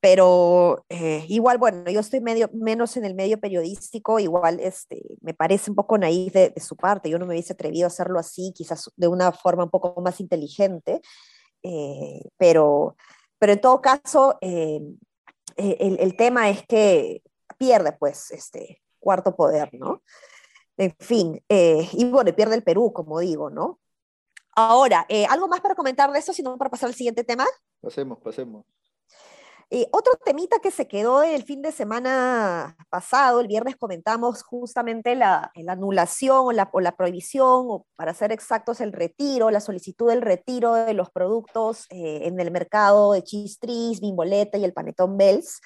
pero 0.00 0.86
eh, 0.88 1.26
igual, 1.28 1.58
bueno, 1.58 1.90
yo 1.90 2.00
estoy 2.00 2.20
medio, 2.20 2.48
menos 2.54 2.96
en 2.96 3.04
el 3.04 3.14
medio 3.14 3.38
periodístico, 3.38 4.18
igual 4.18 4.58
este, 4.60 5.02
me 5.20 5.34
parece 5.34 5.70
un 5.70 5.76
poco 5.76 5.98
naíz 5.98 6.32
de, 6.32 6.54
su 6.56 6.74
parte, 6.74 7.10
yo 7.10 7.18
no 7.18 7.26
me 7.26 7.34
hubiese 7.34 7.52
atrevido 7.52 7.84
a 7.84 7.88
hacerlo 7.88 8.18
así, 8.18 8.52
quizás 8.54 8.90
de 8.96 9.08
una 9.08 9.30
forma 9.30 9.64
un 9.64 9.70
poco 9.70 10.00
más 10.00 10.18
inteligente, 10.20 11.02
eh, 11.62 12.22
pero, 12.38 12.96
pero 13.38 13.52
en 13.52 13.60
todo 13.60 13.82
caso, 13.82 14.38
eh, 14.40 14.80
el, 15.56 15.98
el, 16.00 16.16
tema 16.16 16.48
es 16.48 16.66
que 16.66 17.22
pierde 17.58 17.92
pues 17.92 18.30
este 18.30 18.80
cuarto 18.98 19.36
poder, 19.36 19.68
¿no? 19.74 20.02
En 20.78 20.94
fin, 20.98 21.44
y 21.50 22.04
bueno, 22.06 22.34
pierde 22.34 22.54
el 22.54 22.62
Perú, 22.62 22.90
como 22.94 23.20
digo, 23.20 23.50
¿no? 23.50 23.78
Ahora, 24.56 25.06
¿algo 25.28 25.46
más 25.46 25.60
para 25.60 25.74
comentar 25.74 26.10
de 26.10 26.18
eso, 26.18 26.32
sino 26.32 26.56
para 26.56 26.70
pasar 26.70 26.88
al 26.88 26.94
siguiente 26.94 27.22
tema? 27.22 27.44
Pasemos, 27.82 28.18
pasemos. 28.18 28.64
Eh, 29.72 29.86
otro 29.92 30.12
temita 30.24 30.58
que 30.58 30.72
se 30.72 30.88
quedó 30.88 31.22
el 31.22 31.44
fin 31.44 31.62
de 31.62 31.70
semana 31.70 32.76
pasado, 32.88 33.38
el 33.38 33.46
viernes 33.46 33.76
comentamos 33.76 34.42
justamente 34.42 35.14
la, 35.14 35.52
anulación 35.68 36.46
o 36.46 36.80
la, 36.80 36.96
prohibición, 36.96 37.66
o 37.68 37.86
para 37.94 38.12
ser 38.12 38.32
exactos, 38.32 38.80
el 38.80 38.92
retiro, 38.92 39.48
la 39.52 39.60
solicitud 39.60 40.08
del 40.08 40.22
retiro 40.22 40.74
de 40.74 40.92
los 40.92 41.10
productos 41.10 41.86
eh, 41.90 42.22
en 42.24 42.40
el 42.40 42.50
mercado 42.50 43.12
de 43.12 43.22
Chistris, 43.22 44.00
Bimboleta 44.00 44.58
y 44.58 44.64
el 44.64 44.72
Panetón 44.72 45.16
Bells, 45.16 45.60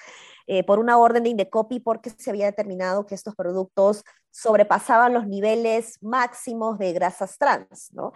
eh, 0.45 0.63
por 0.63 0.77
una 0.77 0.99
orden 0.99 1.23
de 1.23 1.29
Indecopi 1.29 1.79
porque 1.79 2.11
se 2.11 2.29
había 2.29 2.45
determinado 2.45 3.07
que 3.07 3.15
estos 3.15 3.33
productos 3.35 4.03
sobrepasaban 4.29 5.13
los 5.13 5.25
niveles 5.25 5.97
máximos 6.03 6.77
de 6.77 6.93
grasas 6.93 7.39
trans, 7.39 7.89
¿no? 7.93 8.13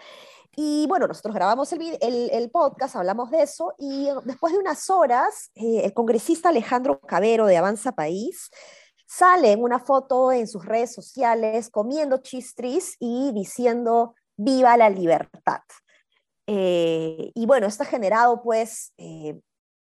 Y 0.62 0.88
bueno, 0.88 1.08
nosotros 1.08 1.34
grabamos 1.34 1.72
el, 1.72 1.98
el, 2.02 2.52
podcast, 2.52 2.98
hablamos 2.98 3.32
de 3.32 3.44
eso, 3.44 3.76
y 3.78 4.10
después 4.26 4.52
de 4.52 4.60
unas 4.60 4.90
horas, 4.90 5.52
eh, 5.56 5.86
el 5.86 5.94
congresista 5.94 6.50
Alejandro 6.50 7.00
Cabero 7.00 7.46
de 7.46 7.56
Avanza 7.56 7.94
País 7.94 8.52
sale 9.08 9.54
en 9.54 9.64
una 9.64 9.80
foto 9.80 10.34
en 10.34 10.50
sus 10.50 10.66
redes 10.66 10.94
sociales 10.94 11.70
comiendo 11.70 12.18
chistris 12.18 12.98
y 13.00 13.32
diciendo 13.32 14.16
viva 14.36 14.76
la 14.76 14.90
libertad. 14.90 15.62
Eh, 16.46 17.32
y 17.34 17.46
bueno, 17.46 17.66
esto 17.66 17.84
ha 17.84 17.86
generado 17.86 18.42
pues 18.44 18.92
eh, 18.98 19.40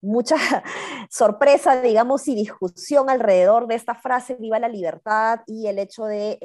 mucha 0.01 0.35
sorpresa, 1.11 1.79
digamos, 1.79 2.27
y 2.27 2.33
discusión 2.33 3.11
alrededor 3.11 3.67
de 3.67 3.75
esta 3.75 3.93
frase, 3.93 4.33
viva 4.33 4.57
la 4.57 4.69
libertad, 4.69 5.41
y 5.45 5.67
el 5.67 5.77
hecho 5.77 6.05
de, 6.05 6.39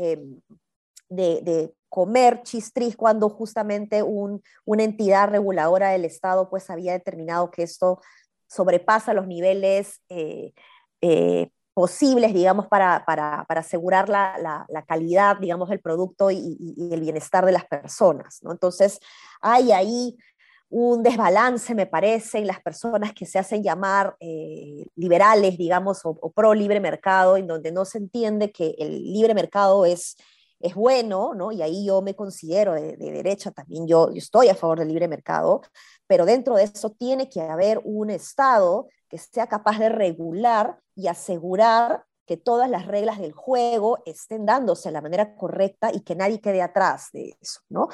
de, 1.10 1.74
comer 1.90 2.42
chistris 2.44 2.96
cuando 2.96 3.28
justamente 3.28 4.04
una 4.04 4.84
entidad 4.84 5.28
reguladora 5.28 5.90
del 5.90 6.04
Estado 6.04 6.48
pues 6.48 6.70
había 6.70 6.92
determinado 6.92 7.50
que 7.50 7.64
esto 7.64 8.00
sobrepasa 8.46 9.12
los 9.12 9.26
niveles 9.26 10.00
eh, 10.08 10.52
eh, 11.00 11.50
posibles, 11.74 12.34
digamos, 12.34 12.66
para, 12.66 13.04
para, 13.06 13.46
asegurar 13.48 14.08
la, 14.08 14.66
calidad, 14.86 15.38
digamos, 15.38 15.68
del 15.68 15.80
producto 15.80 16.30
y, 16.30 16.58
el 16.92 17.00
bienestar 17.00 17.46
de 17.46 17.52
las 17.52 17.64
personas, 17.64 18.40
¿no? 18.42 18.52
Entonces, 18.52 19.00
hay 19.40 19.72
ahí 19.72 20.16
un 20.68 21.02
desbalance, 21.02 21.74
me 21.74 21.86
parece, 21.86 22.38
en 22.38 22.46
las 22.46 22.60
personas 22.60 23.12
que 23.12 23.26
se 23.26 23.38
hacen 23.38 23.62
llamar 23.62 24.16
eh, 24.20 24.84
liberales, 24.94 25.56
digamos, 25.56 26.00
o, 26.04 26.30
pro 26.32 26.54
libre 26.54 26.80
mercado, 26.80 27.36
en 27.36 27.46
donde 27.46 27.72
no 27.72 27.84
se 27.84 27.98
entiende 27.98 28.52
que 28.52 28.74
el 28.78 29.12
libre 29.12 29.34
mercado 29.34 29.84
es 29.86 30.16
es 30.60 30.74
bueno, 30.74 31.32
¿no? 31.34 31.52
Y 31.52 31.62
ahí 31.62 31.86
yo 31.86 32.02
me 32.02 32.14
considero 32.14 32.74
de, 32.74 32.96
derecha 32.96 33.50
también, 33.50 33.86
yo, 33.86 34.10
estoy 34.14 34.48
a 34.48 34.54
favor 34.54 34.78
del 34.78 34.88
libre 34.88 35.08
mercado, 35.08 35.62
pero 36.06 36.26
dentro 36.26 36.56
de 36.56 36.64
eso 36.64 36.90
tiene 36.90 37.28
que 37.28 37.40
haber 37.40 37.80
un 37.84 38.10
Estado 38.10 38.88
que 39.08 39.18
sea 39.18 39.46
capaz 39.48 39.78
de 39.78 39.88
regular 39.88 40.78
y 40.94 41.08
asegurar 41.08 42.04
que 42.26 42.36
todas 42.36 42.70
las 42.70 42.86
reglas 42.86 43.18
del 43.18 43.32
juego 43.32 43.98
estén 44.06 44.46
dándose 44.46 44.88
de 44.88 44.92
la 44.92 45.00
manera 45.00 45.34
correcta 45.34 45.90
y 45.92 46.02
que 46.02 46.14
nadie 46.14 46.40
quede 46.40 46.62
atrás 46.62 47.08
de 47.12 47.36
eso, 47.40 47.60
¿no? 47.68 47.88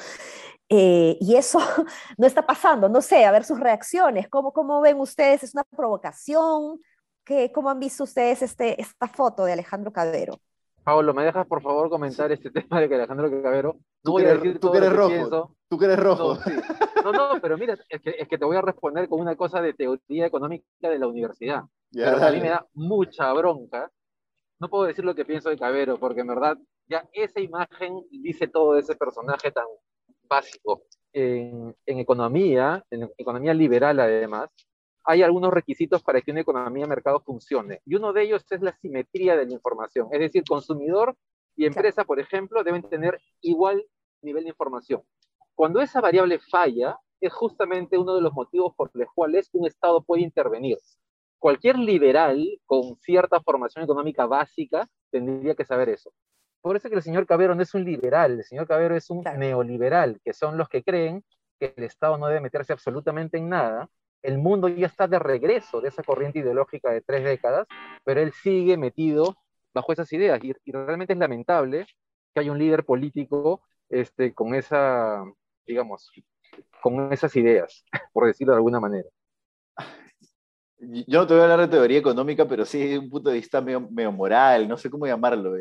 Eh, 0.69 1.17
y 1.19 1.35
eso 1.35 1.59
no 2.17 2.27
está 2.27 2.45
pasando, 2.45 2.87
no 2.89 3.01
sé, 3.01 3.25
a 3.25 3.31
ver 3.31 3.45
sus 3.45 3.59
reacciones, 3.59 4.29
¿cómo, 4.29 4.53
cómo 4.53 4.79
ven 4.81 4.99
ustedes? 4.99 5.41
¿Es 5.43 5.55
una 5.55 5.63
provocación? 5.63 6.79
¿Qué, 7.23 7.51
¿Cómo 7.51 7.69
han 7.69 7.79
visto 7.79 8.03
ustedes 8.03 8.41
este, 8.41 8.79
esta 8.79 9.07
foto 9.07 9.45
de 9.45 9.53
Alejandro 9.53 9.91
Cadero? 9.91 10.39
Pablo, 10.87 11.13
¿me 11.13 11.25
dejas 11.25 11.45
por 11.45 11.61
favor 11.61 11.89
comentar 11.89 12.31
este 12.31 12.49
tema 12.49 12.79
de 12.79 12.87
que 12.87 12.95
Alejandro 12.95 13.29
Cabero? 13.43 13.73
No 13.73 13.81
tú 14.03 14.11
voy 14.13 14.23
a 14.23 14.35
decir 14.35 14.57
tú 14.57 14.71
que 14.71 14.77
eres 14.77 14.93
rojo. 14.93 15.53
Tú 15.67 15.77
que 15.77 15.83
eres 15.83 15.99
rojo. 15.99 16.37
No, 17.03 17.11
no, 17.11 17.41
pero 17.41 17.57
mira, 17.57 17.77
es 17.89 18.01
que, 18.01 18.15
es 18.17 18.27
que, 18.27 18.37
te 18.37 18.45
voy 18.45 18.55
a 18.55 18.61
responder 18.61 19.09
con 19.09 19.19
una 19.19 19.35
cosa 19.35 19.61
de 19.61 19.73
teoría 19.73 20.25
económica 20.25 20.89
de 20.89 20.97
la 20.97 21.07
universidad. 21.07 21.63
pero 21.91 22.23
a 22.23 22.31
mí 22.31 22.39
me 22.39 22.49
da 22.49 22.65
mucha 22.73 23.33
bronca. 23.33 23.91
No 24.59 24.69
puedo 24.69 24.85
decir 24.85 25.03
lo 25.03 25.13
que 25.13 25.25
pienso 25.25 25.49
de 25.49 25.57
Cabero, 25.57 25.97
porque 25.97 26.21
en 26.21 26.27
verdad 26.27 26.57
Ya 26.87 27.05
esa 27.11 27.41
imagen 27.41 28.05
dice 28.09 28.47
todo 28.47 28.73
de 28.73 28.79
ese 28.79 28.95
personaje 28.95 29.51
tan 29.51 29.65
básico. 30.23 30.83
En, 31.11 31.75
en 31.85 31.99
economía, 31.99 32.81
en 32.89 33.09
economía 33.17 33.53
liberal 33.53 33.99
además, 33.99 34.49
hay 35.09 35.23
algunos 35.23 35.53
requisitos 35.53 36.03
para 36.03 36.21
que 36.21 36.31
una 36.31 36.41
economía 36.41 36.83
de 36.83 36.89
mercado 36.89 37.21
funcione. 37.21 37.81
Y 37.85 37.95
uno 37.95 38.11
de 38.11 38.23
ellos 38.23 38.45
es 38.51 38.61
la 38.61 38.73
simetría 38.73 39.37
de 39.37 39.45
la 39.45 39.53
información. 39.53 40.09
Es 40.11 40.19
decir, 40.19 40.43
consumidor 40.43 41.15
y 41.55 41.65
empresa, 41.65 42.03
por 42.03 42.19
ejemplo, 42.19 42.61
deben 42.61 42.83
tener 42.83 43.17
igual 43.39 43.85
nivel 44.21 44.43
de 44.43 44.49
información. 44.49 45.01
Cuando 45.55 45.79
esa 45.79 46.01
variable 46.01 46.39
falla, 46.39 46.99
es 47.21 47.33
justamente 47.33 47.97
uno 47.97 48.15
de 48.15 48.21
los 48.21 48.33
motivos 48.33 48.73
por 48.75 48.91
los 48.93 49.07
cuales 49.15 49.49
un 49.53 49.65
Estado 49.65 50.03
puede 50.03 50.23
intervenir. 50.23 50.77
Cualquier 51.39 51.79
liberal 51.79 52.45
con 52.65 52.97
cierta 52.97 53.39
formación 53.39 53.85
económica 53.85 54.25
básica 54.25 54.89
tendría 55.09 55.55
que 55.55 55.63
saber 55.63 55.87
eso. 55.87 56.11
Por 56.59 56.75
eso 56.75 56.89
que 56.89 56.95
el 56.95 57.01
señor 57.01 57.25
Cabero 57.25 57.55
no 57.55 57.63
es 57.63 57.73
un 57.73 57.85
liberal, 57.85 58.33
el 58.33 58.43
señor 58.43 58.67
Cabero 58.67 58.95
es 58.95 59.09
un 59.09 59.23
neoliberal, 59.23 60.19
que 60.21 60.33
son 60.33 60.57
los 60.57 60.67
que 60.67 60.83
creen 60.83 61.23
que 61.59 61.73
el 61.77 61.85
Estado 61.85 62.17
no 62.17 62.27
debe 62.27 62.41
meterse 62.41 62.73
absolutamente 62.73 63.37
en 63.37 63.47
nada. 63.47 63.89
El 64.21 64.37
mundo 64.37 64.67
ya 64.67 64.87
está 64.87 65.07
de 65.07 65.19
regreso 65.19 65.81
de 65.81 65.89
esa 65.89 66.03
corriente 66.03 66.39
ideológica 66.39 66.91
de 66.91 67.01
tres 67.01 67.23
décadas, 67.23 67.67
pero 68.03 68.21
él 68.21 68.31
sigue 68.33 68.77
metido 68.77 69.37
bajo 69.73 69.93
esas 69.93 70.11
ideas. 70.13 70.39
Y, 70.43 70.53
realmente 70.71 71.13
es 71.13 71.19
lamentable 71.19 71.85
que 72.33 72.39
haya 72.39 72.51
un 72.51 72.59
líder 72.59 72.83
político 72.83 73.61
este, 73.89 74.33
con 74.33 74.55
esa, 74.55 75.23
digamos, 75.65 76.11
con 76.81 77.11
esas 77.13 77.35
ideas, 77.35 77.83
por 78.13 78.25
decirlo 78.25 78.53
de 78.53 78.57
alguna 78.57 78.79
manera. 78.79 79.09
Yo 80.79 81.21
no 81.21 81.27
te 81.27 81.33
voy 81.33 81.41
a 81.41 81.43
hablar 81.45 81.61
de 81.61 81.75
teoría 81.75 81.97
económica, 81.97 82.47
pero 82.47 82.63
sí 82.63 82.87
de 82.87 82.99
un 82.99 83.09
punto 83.09 83.29
de 83.29 83.37
vista 83.37 83.61
medio, 83.61 84.11
moral, 84.11 84.67
no 84.67 84.77
sé 84.77 84.91
cómo 84.91 85.07
llamarlo, 85.07 85.55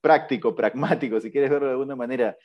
práctico, 0.00 0.54
pragmático, 0.54 1.20
si 1.20 1.32
quieres 1.32 1.50
verlo 1.50 1.66
de 1.66 1.72
alguna 1.72 1.96
manera. 1.96 2.36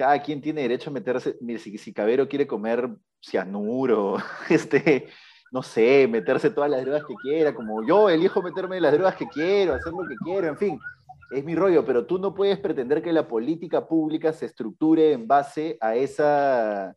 Cada 0.00 0.22
quien 0.22 0.40
tiene 0.40 0.62
derecho 0.62 0.88
a 0.88 0.94
meterse, 0.94 1.36
si, 1.58 1.76
si 1.76 1.92
Cabero 1.92 2.26
quiere 2.26 2.46
comer 2.46 2.88
cianuro, 3.20 4.16
este, 4.48 5.08
no 5.52 5.62
sé, 5.62 6.08
meterse 6.08 6.48
todas 6.48 6.70
las 6.70 6.80
drogas 6.80 7.04
que 7.06 7.12
quiera, 7.16 7.54
como 7.54 7.86
yo 7.86 8.08
elijo 8.08 8.40
meterme 8.40 8.80
las 8.80 8.94
drogas 8.94 9.14
que 9.14 9.28
quiero, 9.28 9.74
hacer 9.74 9.92
lo 9.92 10.08
que 10.08 10.16
quiero, 10.24 10.46
en 10.46 10.56
fin, 10.56 10.80
es 11.30 11.44
mi 11.44 11.54
rollo, 11.54 11.84
pero 11.84 12.06
tú 12.06 12.18
no 12.18 12.32
puedes 12.32 12.58
pretender 12.58 13.02
que 13.02 13.12
la 13.12 13.28
política 13.28 13.86
pública 13.86 14.32
se 14.32 14.46
estructure 14.46 15.12
en 15.12 15.28
base 15.28 15.76
a 15.82 15.94
esa 15.94 16.96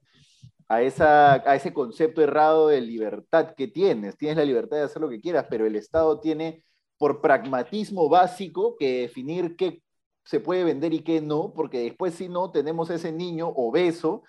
a, 0.70 0.82
esa, 0.82 1.34
a 1.34 1.56
ese 1.56 1.74
concepto 1.74 2.22
errado 2.22 2.70
de 2.70 2.80
libertad 2.80 3.54
que 3.54 3.68
tienes. 3.68 4.18
Tienes 4.18 4.38
la 4.38 4.46
libertad 4.46 4.78
de 4.78 4.84
hacer 4.84 5.02
lo 5.02 5.10
que 5.10 5.20
quieras, 5.20 5.46
pero 5.50 5.66
el 5.66 5.76
Estado 5.76 6.22
tiene 6.22 6.64
por 6.98 7.20
pragmatismo 7.20 8.08
básico 8.08 8.78
que 8.80 9.02
definir 9.02 9.58
qué 9.58 9.84
se 10.24 10.40
puede 10.40 10.64
vender 10.64 10.94
y 10.94 11.00
qué 11.00 11.22
no, 11.22 11.54
porque 11.54 11.80
después 11.80 12.16
si 12.16 12.30
no 12.30 12.52
tenemos 12.52 12.90
ese 12.90 13.12
niño 13.12 13.50
obeso, 13.50 14.24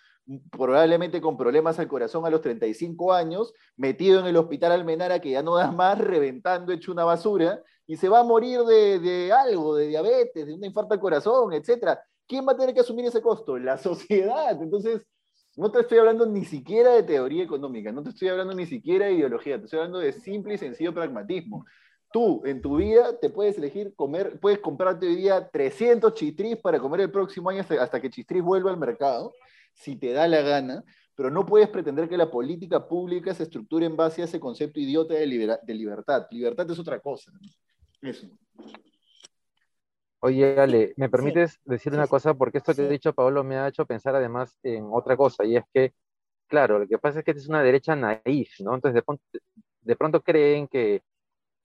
probablemente 0.51 1.21
con 1.21 1.37
problemas 1.37 1.79
al 1.79 1.89
corazón 1.89 2.25
a 2.25 2.31
los 2.31 2.41
35 2.41 3.13
años, 3.13 3.53
metido 3.77 4.21
en 4.21 4.27
el 4.27 4.37
hospital 4.37 4.73
Almenara 4.73 5.21
que 5.21 5.31
ya 5.31 5.43
no 5.43 5.57
da 5.57 5.71
más, 5.71 5.99
reventando, 5.99 6.73
hecho 6.73 6.93
una 6.93 7.05
basura, 7.05 7.63
y 7.87 7.97
se 7.97 8.09
va 8.09 8.21
a 8.21 8.25
morir 8.25 8.61
de, 8.61 8.99
de 8.99 9.33
algo, 9.33 9.77
de 9.77 9.89
diabetes, 9.89 10.47
de 10.47 10.55
un 10.55 10.65
infarto 10.65 10.95
al 10.95 11.01
corazón, 11.01 11.53
etc. 11.53 11.99
¿Quién 12.27 12.47
va 12.47 12.53
a 12.53 12.57
tener 12.57 12.75
que 12.75 12.81
asumir 12.81 13.05
ese 13.07 13.21
costo? 13.21 13.59
La 13.59 13.77
sociedad. 13.79 14.61
Entonces, 14.61 15.03
no 15.57 15.71
te 15.71 15.81
estoy 15.81 15.99
hablando 15.99 16.27
ni 16.27 16.45
siquiera 16.45 16.93
de 16.93 17.03
teoría 17.03 17.45
económica, 17.45 17.93
no 17.93 18.03
te 18.03 18.11
estoy 18.11 18.29
hablando 18.29 18.55
ni 18.55 18.67
siquiera 18.67 19.07
de 19.07 19.13
ideología, 19.15 19.59
te 19.59 19.65
estoy 19.65 19.79
hablando 19.79 19.99
de 19.99 20.13
simple 20.13 20.55
y 20.55 20.59
sencillo 20.59 20.93
pragmatismo. 20.93 21.65
Tú, 22.15 22.43
en 22.45 22.63
tu 22.63 22.77
vida, 22.77 23.19
te 23.19 23.29
puedes 23.29 23.59
elegir 23.59 23.93
comer, 23.97 24.39
puedes 24.39 24.61
comprarte 24.61 25.05
hoy 25.05 25.17
día 25.17 25.49
300 25.49 26.15
chistris 26.15 26.57
para 26.59 26.79
comer 26.79 27.01
el 27.01 27.11
próximo 27.11 27.51
año 27.51 27.65
hasta, 27.81 28.01
que 28.01 28.09
chistris 28.09 28.41
vuelva 28.41 28.71
al 28.71 28.77
mercado, 28.77 29.33
si 29.73 29.97
te 29.97 30.13
da 30.13 30.29
la 30.29 30.41
gana, 30.41 30.85
pero 31.17 31.29
no 31.29 31.45
puedes 31.45 31.69
pretender 31.71 32.09
que 32.09 32.17
la 32.17 32.31
política 32.31 32.87
pública 32.87 33.35
se 33.35 33.43
estructure 33.43 33.85
en 33.85 33.97
base 33.97 34.23
a 34.23 34.27
ese 34.27 34.39
concepto 34.39 34.79
idiota 34.79 35.15
de, 35.15 35.27
libertad. 35.27 36.29
Libertad 36.31 36.71
es 36.71 36.79
otra 36.79 37.01
cosa. 37.01 37.33
Eso. 38.01 38.29
Oye, 40.21 40.57
Ale, 40.57 40.95
¿me 40.97 41.09
permites 41.09 41.59
decir 41.65 41.93
una 41.93 42.07
cosa? 42.07 42.33
Porque 42.35 42.59
esto 42.59 42.77
que 42.77 42.87
he 42.87 42.89
dicho, 42.89 43.13
Pablo, 43.13 43.43
me 43.43 43.57
ha 43.57 43.67
hecho 43.67 43.87
pensar 43.87 44.15
además 44.15 44.57
en 44.63 44.87
otra 44.93 45.17
cosa, 45.17 45.45
y 45.45 45.57
es 45.57 45.65
que, 45.75 45.95
claro, 46.47 46.79
lo 46.79 46.87
que 46.87 46.97
pasa 46.97 47.19
es 47.19 47.25
que 47.25 47.33
es 47.33 47.49
una 47.49 47.65
derecha 47.65 47.97
naif, 47.97 48.61
¿no? 48.61 48.73
Entonces, 48.77 49.03
de 49.81 49.97
pronto, 49.97 50.23
creen 50.23 50.69
que 50.69 51.03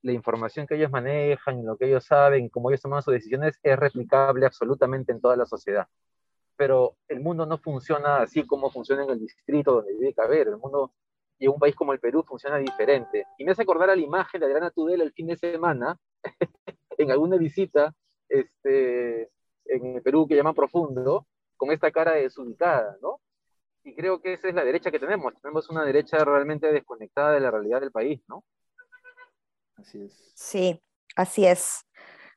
la 0.02 0.12
información 0.12 0.66
que 0.66 0.76
ellos 0.76 0.90
manejan, 0.90 1.64
lo 1.64 1.76
que 1.76 1.86
ellos 1.86 2.04
saben, 2.04 2.48
cómo 2.48 2.70
ellos 2.70 2.82
toman 2.82 3.02
sus 3.02 3.14
decisiones, 3.14 3.58
es 3.62 3.78
replicable 3.78 4.46
absolutamente 4.46 5.12
en 5.12 5.20
toda 5.20 5.36
la 5.36 5.46
sociedad. 5.46 5.86
Pero 6.56 6.96
el 7.08 7.20
mundo 7.20 7.46
no 7.46 7.58
funciona 7.58 8.18
así 8.18 8.46
como 8.46 8.70
funciona 8.70 9.04
en 9.04 9.10
el 9.10 9.20
distrito 9.20 9.74
donde 9.74 9.92
vive 9.94 10.14
haber. 10.18 10.48
El 10.48 10.58
mundo 10.58 10.92
y 11.38 11.48
un 11.48 11.58
país 11.58 11.74
como 11.74 11.92
el 11.92 12.00
Perú 12.00 12.22
funciona 12.22 12.58
diferente. 12.58 13.24
Y 13.38 13.44
me 13.44 13.52
hace 13.52 13.62
acordar 13.62 13.90
a 13.90 13.96
la 13.96 14.02
imagen 14.02 14.40
de 14.40 14.46
Adriana 14.46 14.70
Tudela 14.70 15.02
el 15.02 15.12
fin 15.12 15.26
de 15.26 15.36
semana, 15.36 15.98
en 16.98 17.10
alguna 17.10 17.38
visita 17.38 17.94
este, 18.28 19.30
en 19.64 19.96
el 19.96 20.02
Perú 20.02 20.28
que 20.28 20.36
llaman 20.36 20.54
profundo, 20.54 21.26
con 21.56 21.70
esta 21.72 21.90
cara 21.90 22.12
desubicada, 22.12 22.96
¿no? 23.00 23.20
Y 23.82 23.94
creo 23.94 24.20
que 24.20 24.34
esa 24.34 24.48
es 24.48 24.54
la 24.54 24.64
derecha 24.64 24.90
que 24.90 24.98
tenemos. 24.98 25.32
Tenemos 25.40 25.70
una 25.70 25.84
derecha 25.84 26.18
realmente 26.24 26.70
desconectada 26.70 27.32
de 27.32 27.40
la 27.40 27.50
realidad 27.50 27.80
del 27.80 27.90
país, 27.90 28.22
¿no? 28.28 28.44
Así 29.80 30.02
es. 30.02 30.32
Sí, 30.34 30.82
así 31.16 31.46
es. 31.46 31.84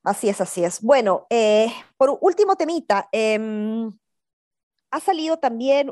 Así 0.03 0.27
es, 0.27 0.41
así 0.41 0.63
es. 0.63 0.82
Bueno, 0.82 1.25
eh, 1.29 1.71
por 1.97 2.17
último 2.21 2.56
temita, 2.56 3.08
em, 3.12 3.91
ha 4.91 4.99
salido 4.99 5.38
también 5.38 5.89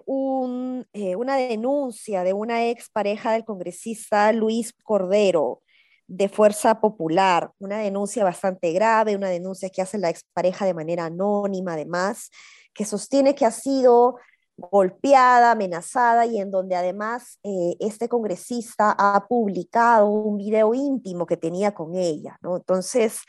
eh, 0.93 1.15
una 1.15 1.37
denuncia 1.37 2.23
de 2.23 2.33
una 2.33 2.67
ex 2.67 2.89
pareja 2.89 3.31
del 3.31 3.45
congresista 3.45 4.31
Luis 4.33 4.73
Cordero 4.83 5.61
de 6.07 6.27
Fuerza 6.27 6.81
Popular, 6.81 7.51
una 7.57 7.79
denuncia 7.79 8.23
bastante 8.23 8.73
grave, 8.73 9.15
una 9.15 9.29
denuncia 9.29 9.69
que 9.69 9.81
hace 9.81 9.97
la 9.97 10.09
expareja 10.09 10.65
de 10.65 10.73
manera 10.73 11.05
anónima, 11.05 11.73
además, 11.73 12.29
que 12.73 12.85
sostiene 12.85 13.33
que 13.33 13.45
ha 13.45 13.51
sido 13.51 14.17
golpeada, 14.61 15.51
amenazada 15.51 16.25
y 16.25 16.39
en 16.39 16.51
donde 16.51 16.75
además 16.75 17.39
eh, 17.43 17.75
este 17.79 18.07
congresista 18.07 18.95
ha 18.97 19.27
publicado 19.27 20.07
un 20.07 20.37
video 20.37 20.73
íntimo 20.73 21.25
que 21.25 21.37
tenía 21.37 21.73
con 21.73 21.95
ella, 21.95 22.37
¿no? 22.41 22.57
Entonces, 22.57 23.21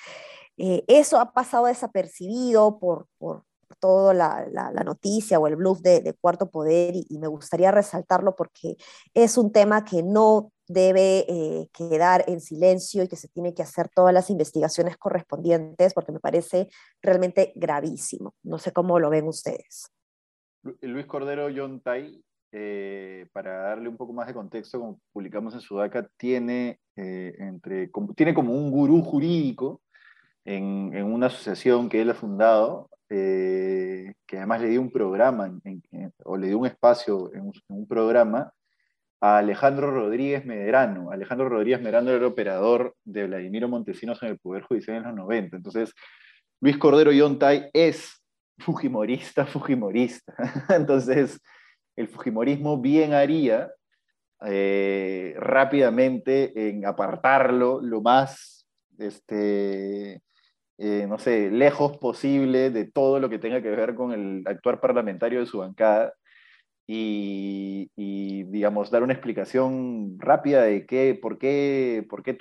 eh, 0.57 0.85
eso 0.87 1.19
ha 1.19 1.33
pasado 1.33 1.67
desapercibido 1.67 2.79
por, 2.79 3.07
por 3.19 3.45
toda 3.81 4.15
la, 4.15 4.85
noticia 4.85 5.39
o 5.39 5.47
el 5.47 5.57
bluff 5.57 5.81
de, 5.81 6.15
Cuarto 6.21 6.51
Poder 6.51 6.95
y, 6.95 7.19
me 7.19 7.27
gustaría 7.27 7.71
resaltarlo 7.71 8.35
porque 8.37 8.77
es 9.15 9.39
un 9.39 9.53
tema 9.53 9.85
que 9.85 10.03
no 10.03 10.53
debe 10.69 11.27
eh, 11.29 11.69
quedar 11.73 12.25
en 12.29 12.41
silencio 12.41 13.03
y 13.03 13.09
que 13.09 13.17
se 13.17 13.29
tiene 13.29 13.55
que 13.55 13.63
hacer 13.63 13.89
todas 13.95 14.15
las 14.15 14.31
investigaciones 14.31 14.97
correspondientes 14.97 15.95
porque 15.95 16.13
me 16.13 16.21
parece 16.21 16.69
realmente 17.03 17.53
gravísimo. 17.57 18.35
No 18.43 18.59
sé 18.59 18.73
cómo 18.73 18.99
lo 18.99 19.11
ven 19.11 19.29
ustedes. 19.29 19.91
Luis 20.81 21.07
Cordero 21.07 21.49
Yontay, 21.49 22.23
eh, 22.53 23.27
para 23.33 23.63
darle 23.63 23.89
un 23.89 23.97
poco 23.97 24.13
más 24.13 24.27
de 24.27 24.35
contexto, 24.35 24.79
como 24.79 25.01
publicamos 25.13 25.55
en 25.55 25.61
Sudaca, 25.61 26.09
tiene, 26.17 26.79
eh, 26.97 27.35
entre, 27.39 27.91
como, 27.91 28.15
tiene 28.15 28.35
como 28.35 28.55
un 28.55 28.71
gurú 28.71 29.03
jurídico 29.03 29.83
en, 30.45 30.91
en, 30.95 31.05
una 31.05 31.27
asociación 31.27 31.89
que 31.89 32.03
él 32.03 32.11
ha 32.11 32.15
fundado, 32.15 32.91
que 33.09 34.15
además 34.39 34.63
le 34.63 34.69
dio 34.69 34.81
un 34.81 34.91
programa 34.91 35.53
o 36.25 36.37
le 36.39 36.47
dio 36.47 36.59
un 36.59 36.67
espacio 36.67 37.31
en 37.35 37.53
un 37.69 37.87
programa 37.87 38.55
a 39.23 39.39
Alejandro 39.39 39.91
Rodríguez 39.91 40.45
Medrano. 40.45 41.11
Alejandro 41.11 41.49
Rodríguez 41.49 41.81
Medrano 41.81 42.11
era 42.11 42.19
el 42.19 42.25
operador 42.25 42.97
de 43.05 43.27
Vladimiro 43.27 43.69
Montesinos 43.69 44.21
en 44.23 44.31
el 44.31 44.39
Poder 44.39 44.65
Judicial 44.65 44.97
en 44.97 45.05
los 45.05 45.15
90. 45.15 45.59
Entonces, 45.59 45.95
Luis 46.61 46.77
Cordero 46.77 47.13
Yontay 47.13 47.71
es 47.73 48.22
fujimorista, 48.63 49.47
fujimorista. 49.47 50.35
Entonces, 50.71 51.41
el 51.97 52.09
fujimorismo 52.09 52.81
bien 52.81 53.13
haría 53.13 53.71
eh, 54.45 55.35
rápidamente 55.39 56.69
en 56.69 56.87
apartarlo 56.87 57.81
lo 57.81 58.01
más, 58.01 58.67
este, 58.99 60.23
eh, 60.79 61.07
no 61.09 61.19
sé, 61.19 61.51
lejos 61.51 61.99
posible 61.99 62.71
de 62.71 62.91
todo 62.91 63.21
lo 63.21 63.29
que 63.29 63.39
tenga 63.39 63.63
que 63.63 63.71
ver 63.71 63.95
con 63.95 64.13
el 64.13 64.43
actuar 64.47 64.81
parlamentario 64.81 65.41
de 65.41 65.47
su 65.47 65.59
bancada 65.59 66.13
y, 66.87 68.45
digamos, 68.45 68.91
dar 68.91 69.03
una 69.03 69.13
explicación 69.13 70.19
rápida 70.19 70.63
de 70.63 70.85
qué, 70.87 71.19
por 71.21 71.39
qué, 71.39 72.05
por 72.09 72.23
qué 72.23 72.37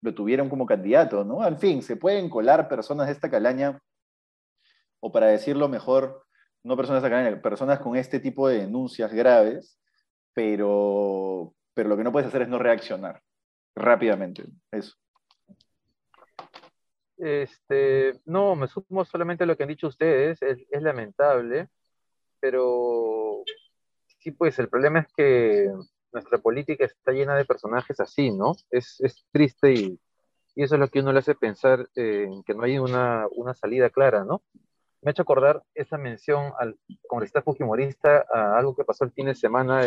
lo 0.00 0.14
tuvieron 0.14 0.48
como 0.48 0.66
candidato, 0.66 1.24
¿no? 1.24 1.46
En 1.46 1.58
fin, 1.58 1.82
se 1.82 1.96
pueden 1.96 2.28
colar 2.28 2.68
personas 2.68 3.06
de 3.06 3.12
esta 3.12 3.30
calaña, 3.30 3.78
o 5.02 5.10
para 5.10 5.26
decirlo 5.26 5.68
mejor, 5.68 6.24
no 6.62 6.76
personas 6.76 7.02
calaña, 7.02 7.42
personas 7.42 7.80
con 7.80 7.96
este 7.96 8.20
tipo 8.20 8.48
de 8.48 8.60
denuncias 8.60 9.12
graves, 9.12 9.78
pero, 10.32 11.52
pero 11.74 11.88
lo 11.88 11.96
que 11.96 12.04
no 12.04 12.12
puedes 12.12 12.28
hacer 12.28 12.42
es 12.42 12.48
no 12.48 12.60
reaccionar 12.60 13.20
rápidamente, 13.74 14.44
eso. 14.70 14.94
Este, 17.18 18.20
no, 18.26 18.54
me 18.54 18.68
sumo 18.68 19.04
solamente 19.04 19.42
a 19.42 19.46
lo 19.46 19.56
que 19.56 19.64
han 19.64 19.70
dicho 19.70 19.88
ustedes, 19.88 20.40
es, 20.40 20.58
lamentable, 20.80 21.68
pero 22.38 23.42
sí, 24.20 24.30
pues 24.30 24.56
el 24.60 24.68
problema 24.68 25.00
es 25.00 25.06
que 25.16 25.68
nuestra 26.12 26.38
política 26.38 26.84
está 26.84 27.10
llena 27.10 27.34
de 27.34 27.44
personajes 27.44 27.98
así, 27.98 28.30
¿no? 28.30 28.54
Es, 28.70 29.00
triste 29.32 29.72
y, 29.74 30.00
eso 30.54 30.76
es 30.76 30.80
lo 30.80 30.88
que 30.88 31.00
uno 31.00 31.12
le 31.12 31.20
hace 31.20 31.34
pensar 31.34 31.88
en 31.96 32.44
que 32.44 32.54
no 32.54 32.62
hay 32.62 32.78
una, 32.78 33.26
una 33.32 33.54
salida 33.54 33.90
clara, 33.90 34.24
¿no? 34.24 34.42
Me 35.02 35.10
ha 35.10 35.12
hecho 35.12 35.22
acordar 35.22 35.62
esa 35.74 35.98
mención 35.98 36.52
al 36.58 36.78
congresista 37.08 37.42
fujimorista 37.42 38.24
a 38.32 38.56
algo 38.56 38.74
que 38.74 38.84
pasó 38.84 39.04
el 39.04 39.12
fin 39.12 39.26
de 39.26 39.34
semana. 39.34 39.82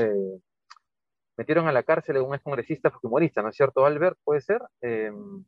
metieron 1.37 1.67
a 1.67 1.71
la 1.71 1.83
cárcel 1.83 2.17
a 2.17 2.23
un 2.23 2.35
ex 2.35 2.43
congresista 2.43 2.91
fujimorista, 2.91 3.41
¿no 3.41 3.49
es 3.49 3.55
cierto, 3.55 3.85
Albert? 3.85 4.17
¿Puede 4.23 4.41
ser? 4.41 4.61
Em, 4.81 5.45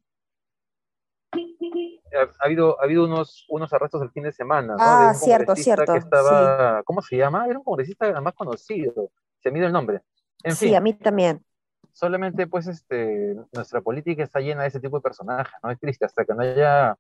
ha, 1.33 2.45
habido, 2.45 2.79
ha 2.79 2.85
habido 2.85 3.05
unos, 3.05 3.45
unos 3.49 3.71
arrestos 3.73 4.01
el 4.01 4.11
fin 4.11 4.23
de 4.23 4.31
semana, 4.31 4.75
¿no? 4.75 4.79
Ah, 4.79 5.13
cierto, 5.13 5.55
cierto. 5.55 5.91
Que 5.91 5.99
estaba, 5.99 6.81
¿Cómo 6.83 7.01
se 7.01 7.17
llama? 7.17 7.45
Era 7.45 7.59
un 7.59 7.65
congresista 7.65 8.19
más 8.21 8.33
conocido, 8.33 9.11
se 9.39 9.51
mide 9.51 9.65
el 9.65 9.73
nombre. 9.73 10.01
En 10.43 10.55
sí, 10.55 10.73
a 10.75 10.79
mí 10.79 10.93
también. 10.93 11.43
Solamente, 11.91 12.47
pues, 12.47 12.67
este, 12.67 13.35
nuestra 13.51 13.81
política 13.81 14.23
está 14.23 14.39
llena 14.39 14.61
de 14.61 14.69
ese 14.69 14.79
tipo 14.79 14.97
de 14.97 15.01
personajes, 15.01 15.53
¿no? 15.61 15.71
Es 15.71 15.79
triste, 15.79 16.05
hasta 16.05 16.23
que 16.23 16.33
no 16.33 16.41
haya 16.43 16.95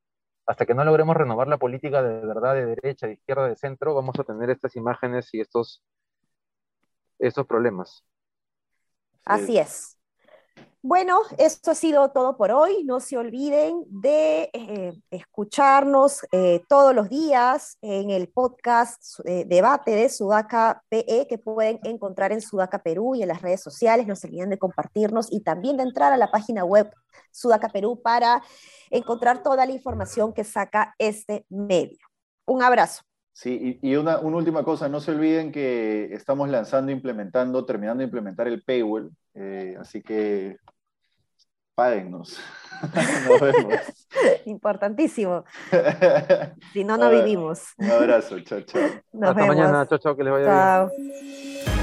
hasta 0.47 0.65
que 0.65 0.73
no 0.73 0.85
logremos 0.85 1.15
renovar 1.15 1.47
la 1.49 1.57
política 1.57 2.01
de 2.01 2.25
verdad 2.25 2.55
de 2.55 2.65
derecha, 2.65 3.05
de 3.05 3.13
izquierda, 3.13 3.49
de 3.49 3.57
centro, 3.57 3.93
vamos 3.93 4.17
a 4.17 4.23
tener 4.23 4.49
estas 4.49 4.75
imágenes 4.77 5.33
y 5.33 5.41
estos, 5.41 5.83
estos 7.19 7.45
problemas. 7.45 8.05
Así 9.25 9.57
es. 9.57 9.96
Bueno, 10.89 11.19
esto 11.37 11.71
ha 11.71 11.75
sido 11.75 12.11
todo 12.11 12.37
por 12.37 12.49
hoy. 12.49 12.85
No 12.85 13.01
se 13.01 13.17
olviden 13.17 13.83
de 13.89 14.49
eh, 14.53 14.93
escucharnos 15.11 16.25
eh, 16.31 16.63
todos 16.69 16.95
los 16.95 17.09
días 17.09 17.77
en 17.81 18.09
el 18.09 18.29
podcast 18.29 19.19
eh, 19.25 19.43
debate 19.45 19.91
de 19.91 20.07
Sudaca 20.07 20.81
PE 20.87 21.27
que 21.27 21.39
pueden 21.39 21.81
encontrar 21.83 22.31
en 22.31 22.39
Sudaca 22.39 22.81
Perú 22.81 23.15
y 23.15 23.21
en 23.21 23.27
las 23.27 23.41
redes 23.41 23.61
sociales. 23.61 24.07
No 24.07 24.15
se 24.15 24.27
olviden 24.27 24.49
de 24.49 24.57
compartirnos 24.57 25.27
y 25.29 25.41
también 25.41 25.75
de 25.75 25.83
entrar 25.83 26.13
a 26.13 26.17
la 26.17 26.31
página 26.31 26.63
web 26.63 26.89
Sudaca 27.33 27.67
Perú 27.67 28.01
para 28.01 28.41
encontrar 28.89 29.43
toda 29.43 29.65
la 29.65 29.73
información 29.73 30.31
que 30.31 30.45
saca 30.45 30.95
este 30.99 31.45
medio. 31.49 31.97
Un 32.45 32.63
abrazo. 32.63 33.01
Sí, 33.33 33.77
y, 33.81 33.95
una, 33.97 34.19
última 34.19 34.63
cosa, 34.63 34.87
no 34.87 35.01
se 35.01 35.11
olviden 35.11 35.51
que 35.51 36.13
estamos 36.13 36.47
lanzando, 36.47 36.93
implementando, 36.93 37.65
terminando 37.65 37.99
de 37.99 38.05
implementar 38.05 38.47
el 38.47 38.63
paywall, 38.63 39.11
así 39.79 40.01
que 40.01 40.57
páguennos. 41.77 42.39
Nos 43.29 43.39
vemos. 43.39 43.73
Importantísimo. 44.45 45.45
Si 46.73 46.83
no, 46.83 46.97
no 46.97 47.11
vivimos. 47.11 47.73
Un 47.77 47.91
abrazo, 47.91 48.39
chao, 48.39 48.61
chao. 48.61 48.81
Hasta 49.21 49.45
mañana, 49.45 49.85
chao, 49.87 49.99
chao, 49.99 50.15
que 50.15 50.23
les 50.23 50.33
vaya 50.33 50.87
bien. 50.87 51.76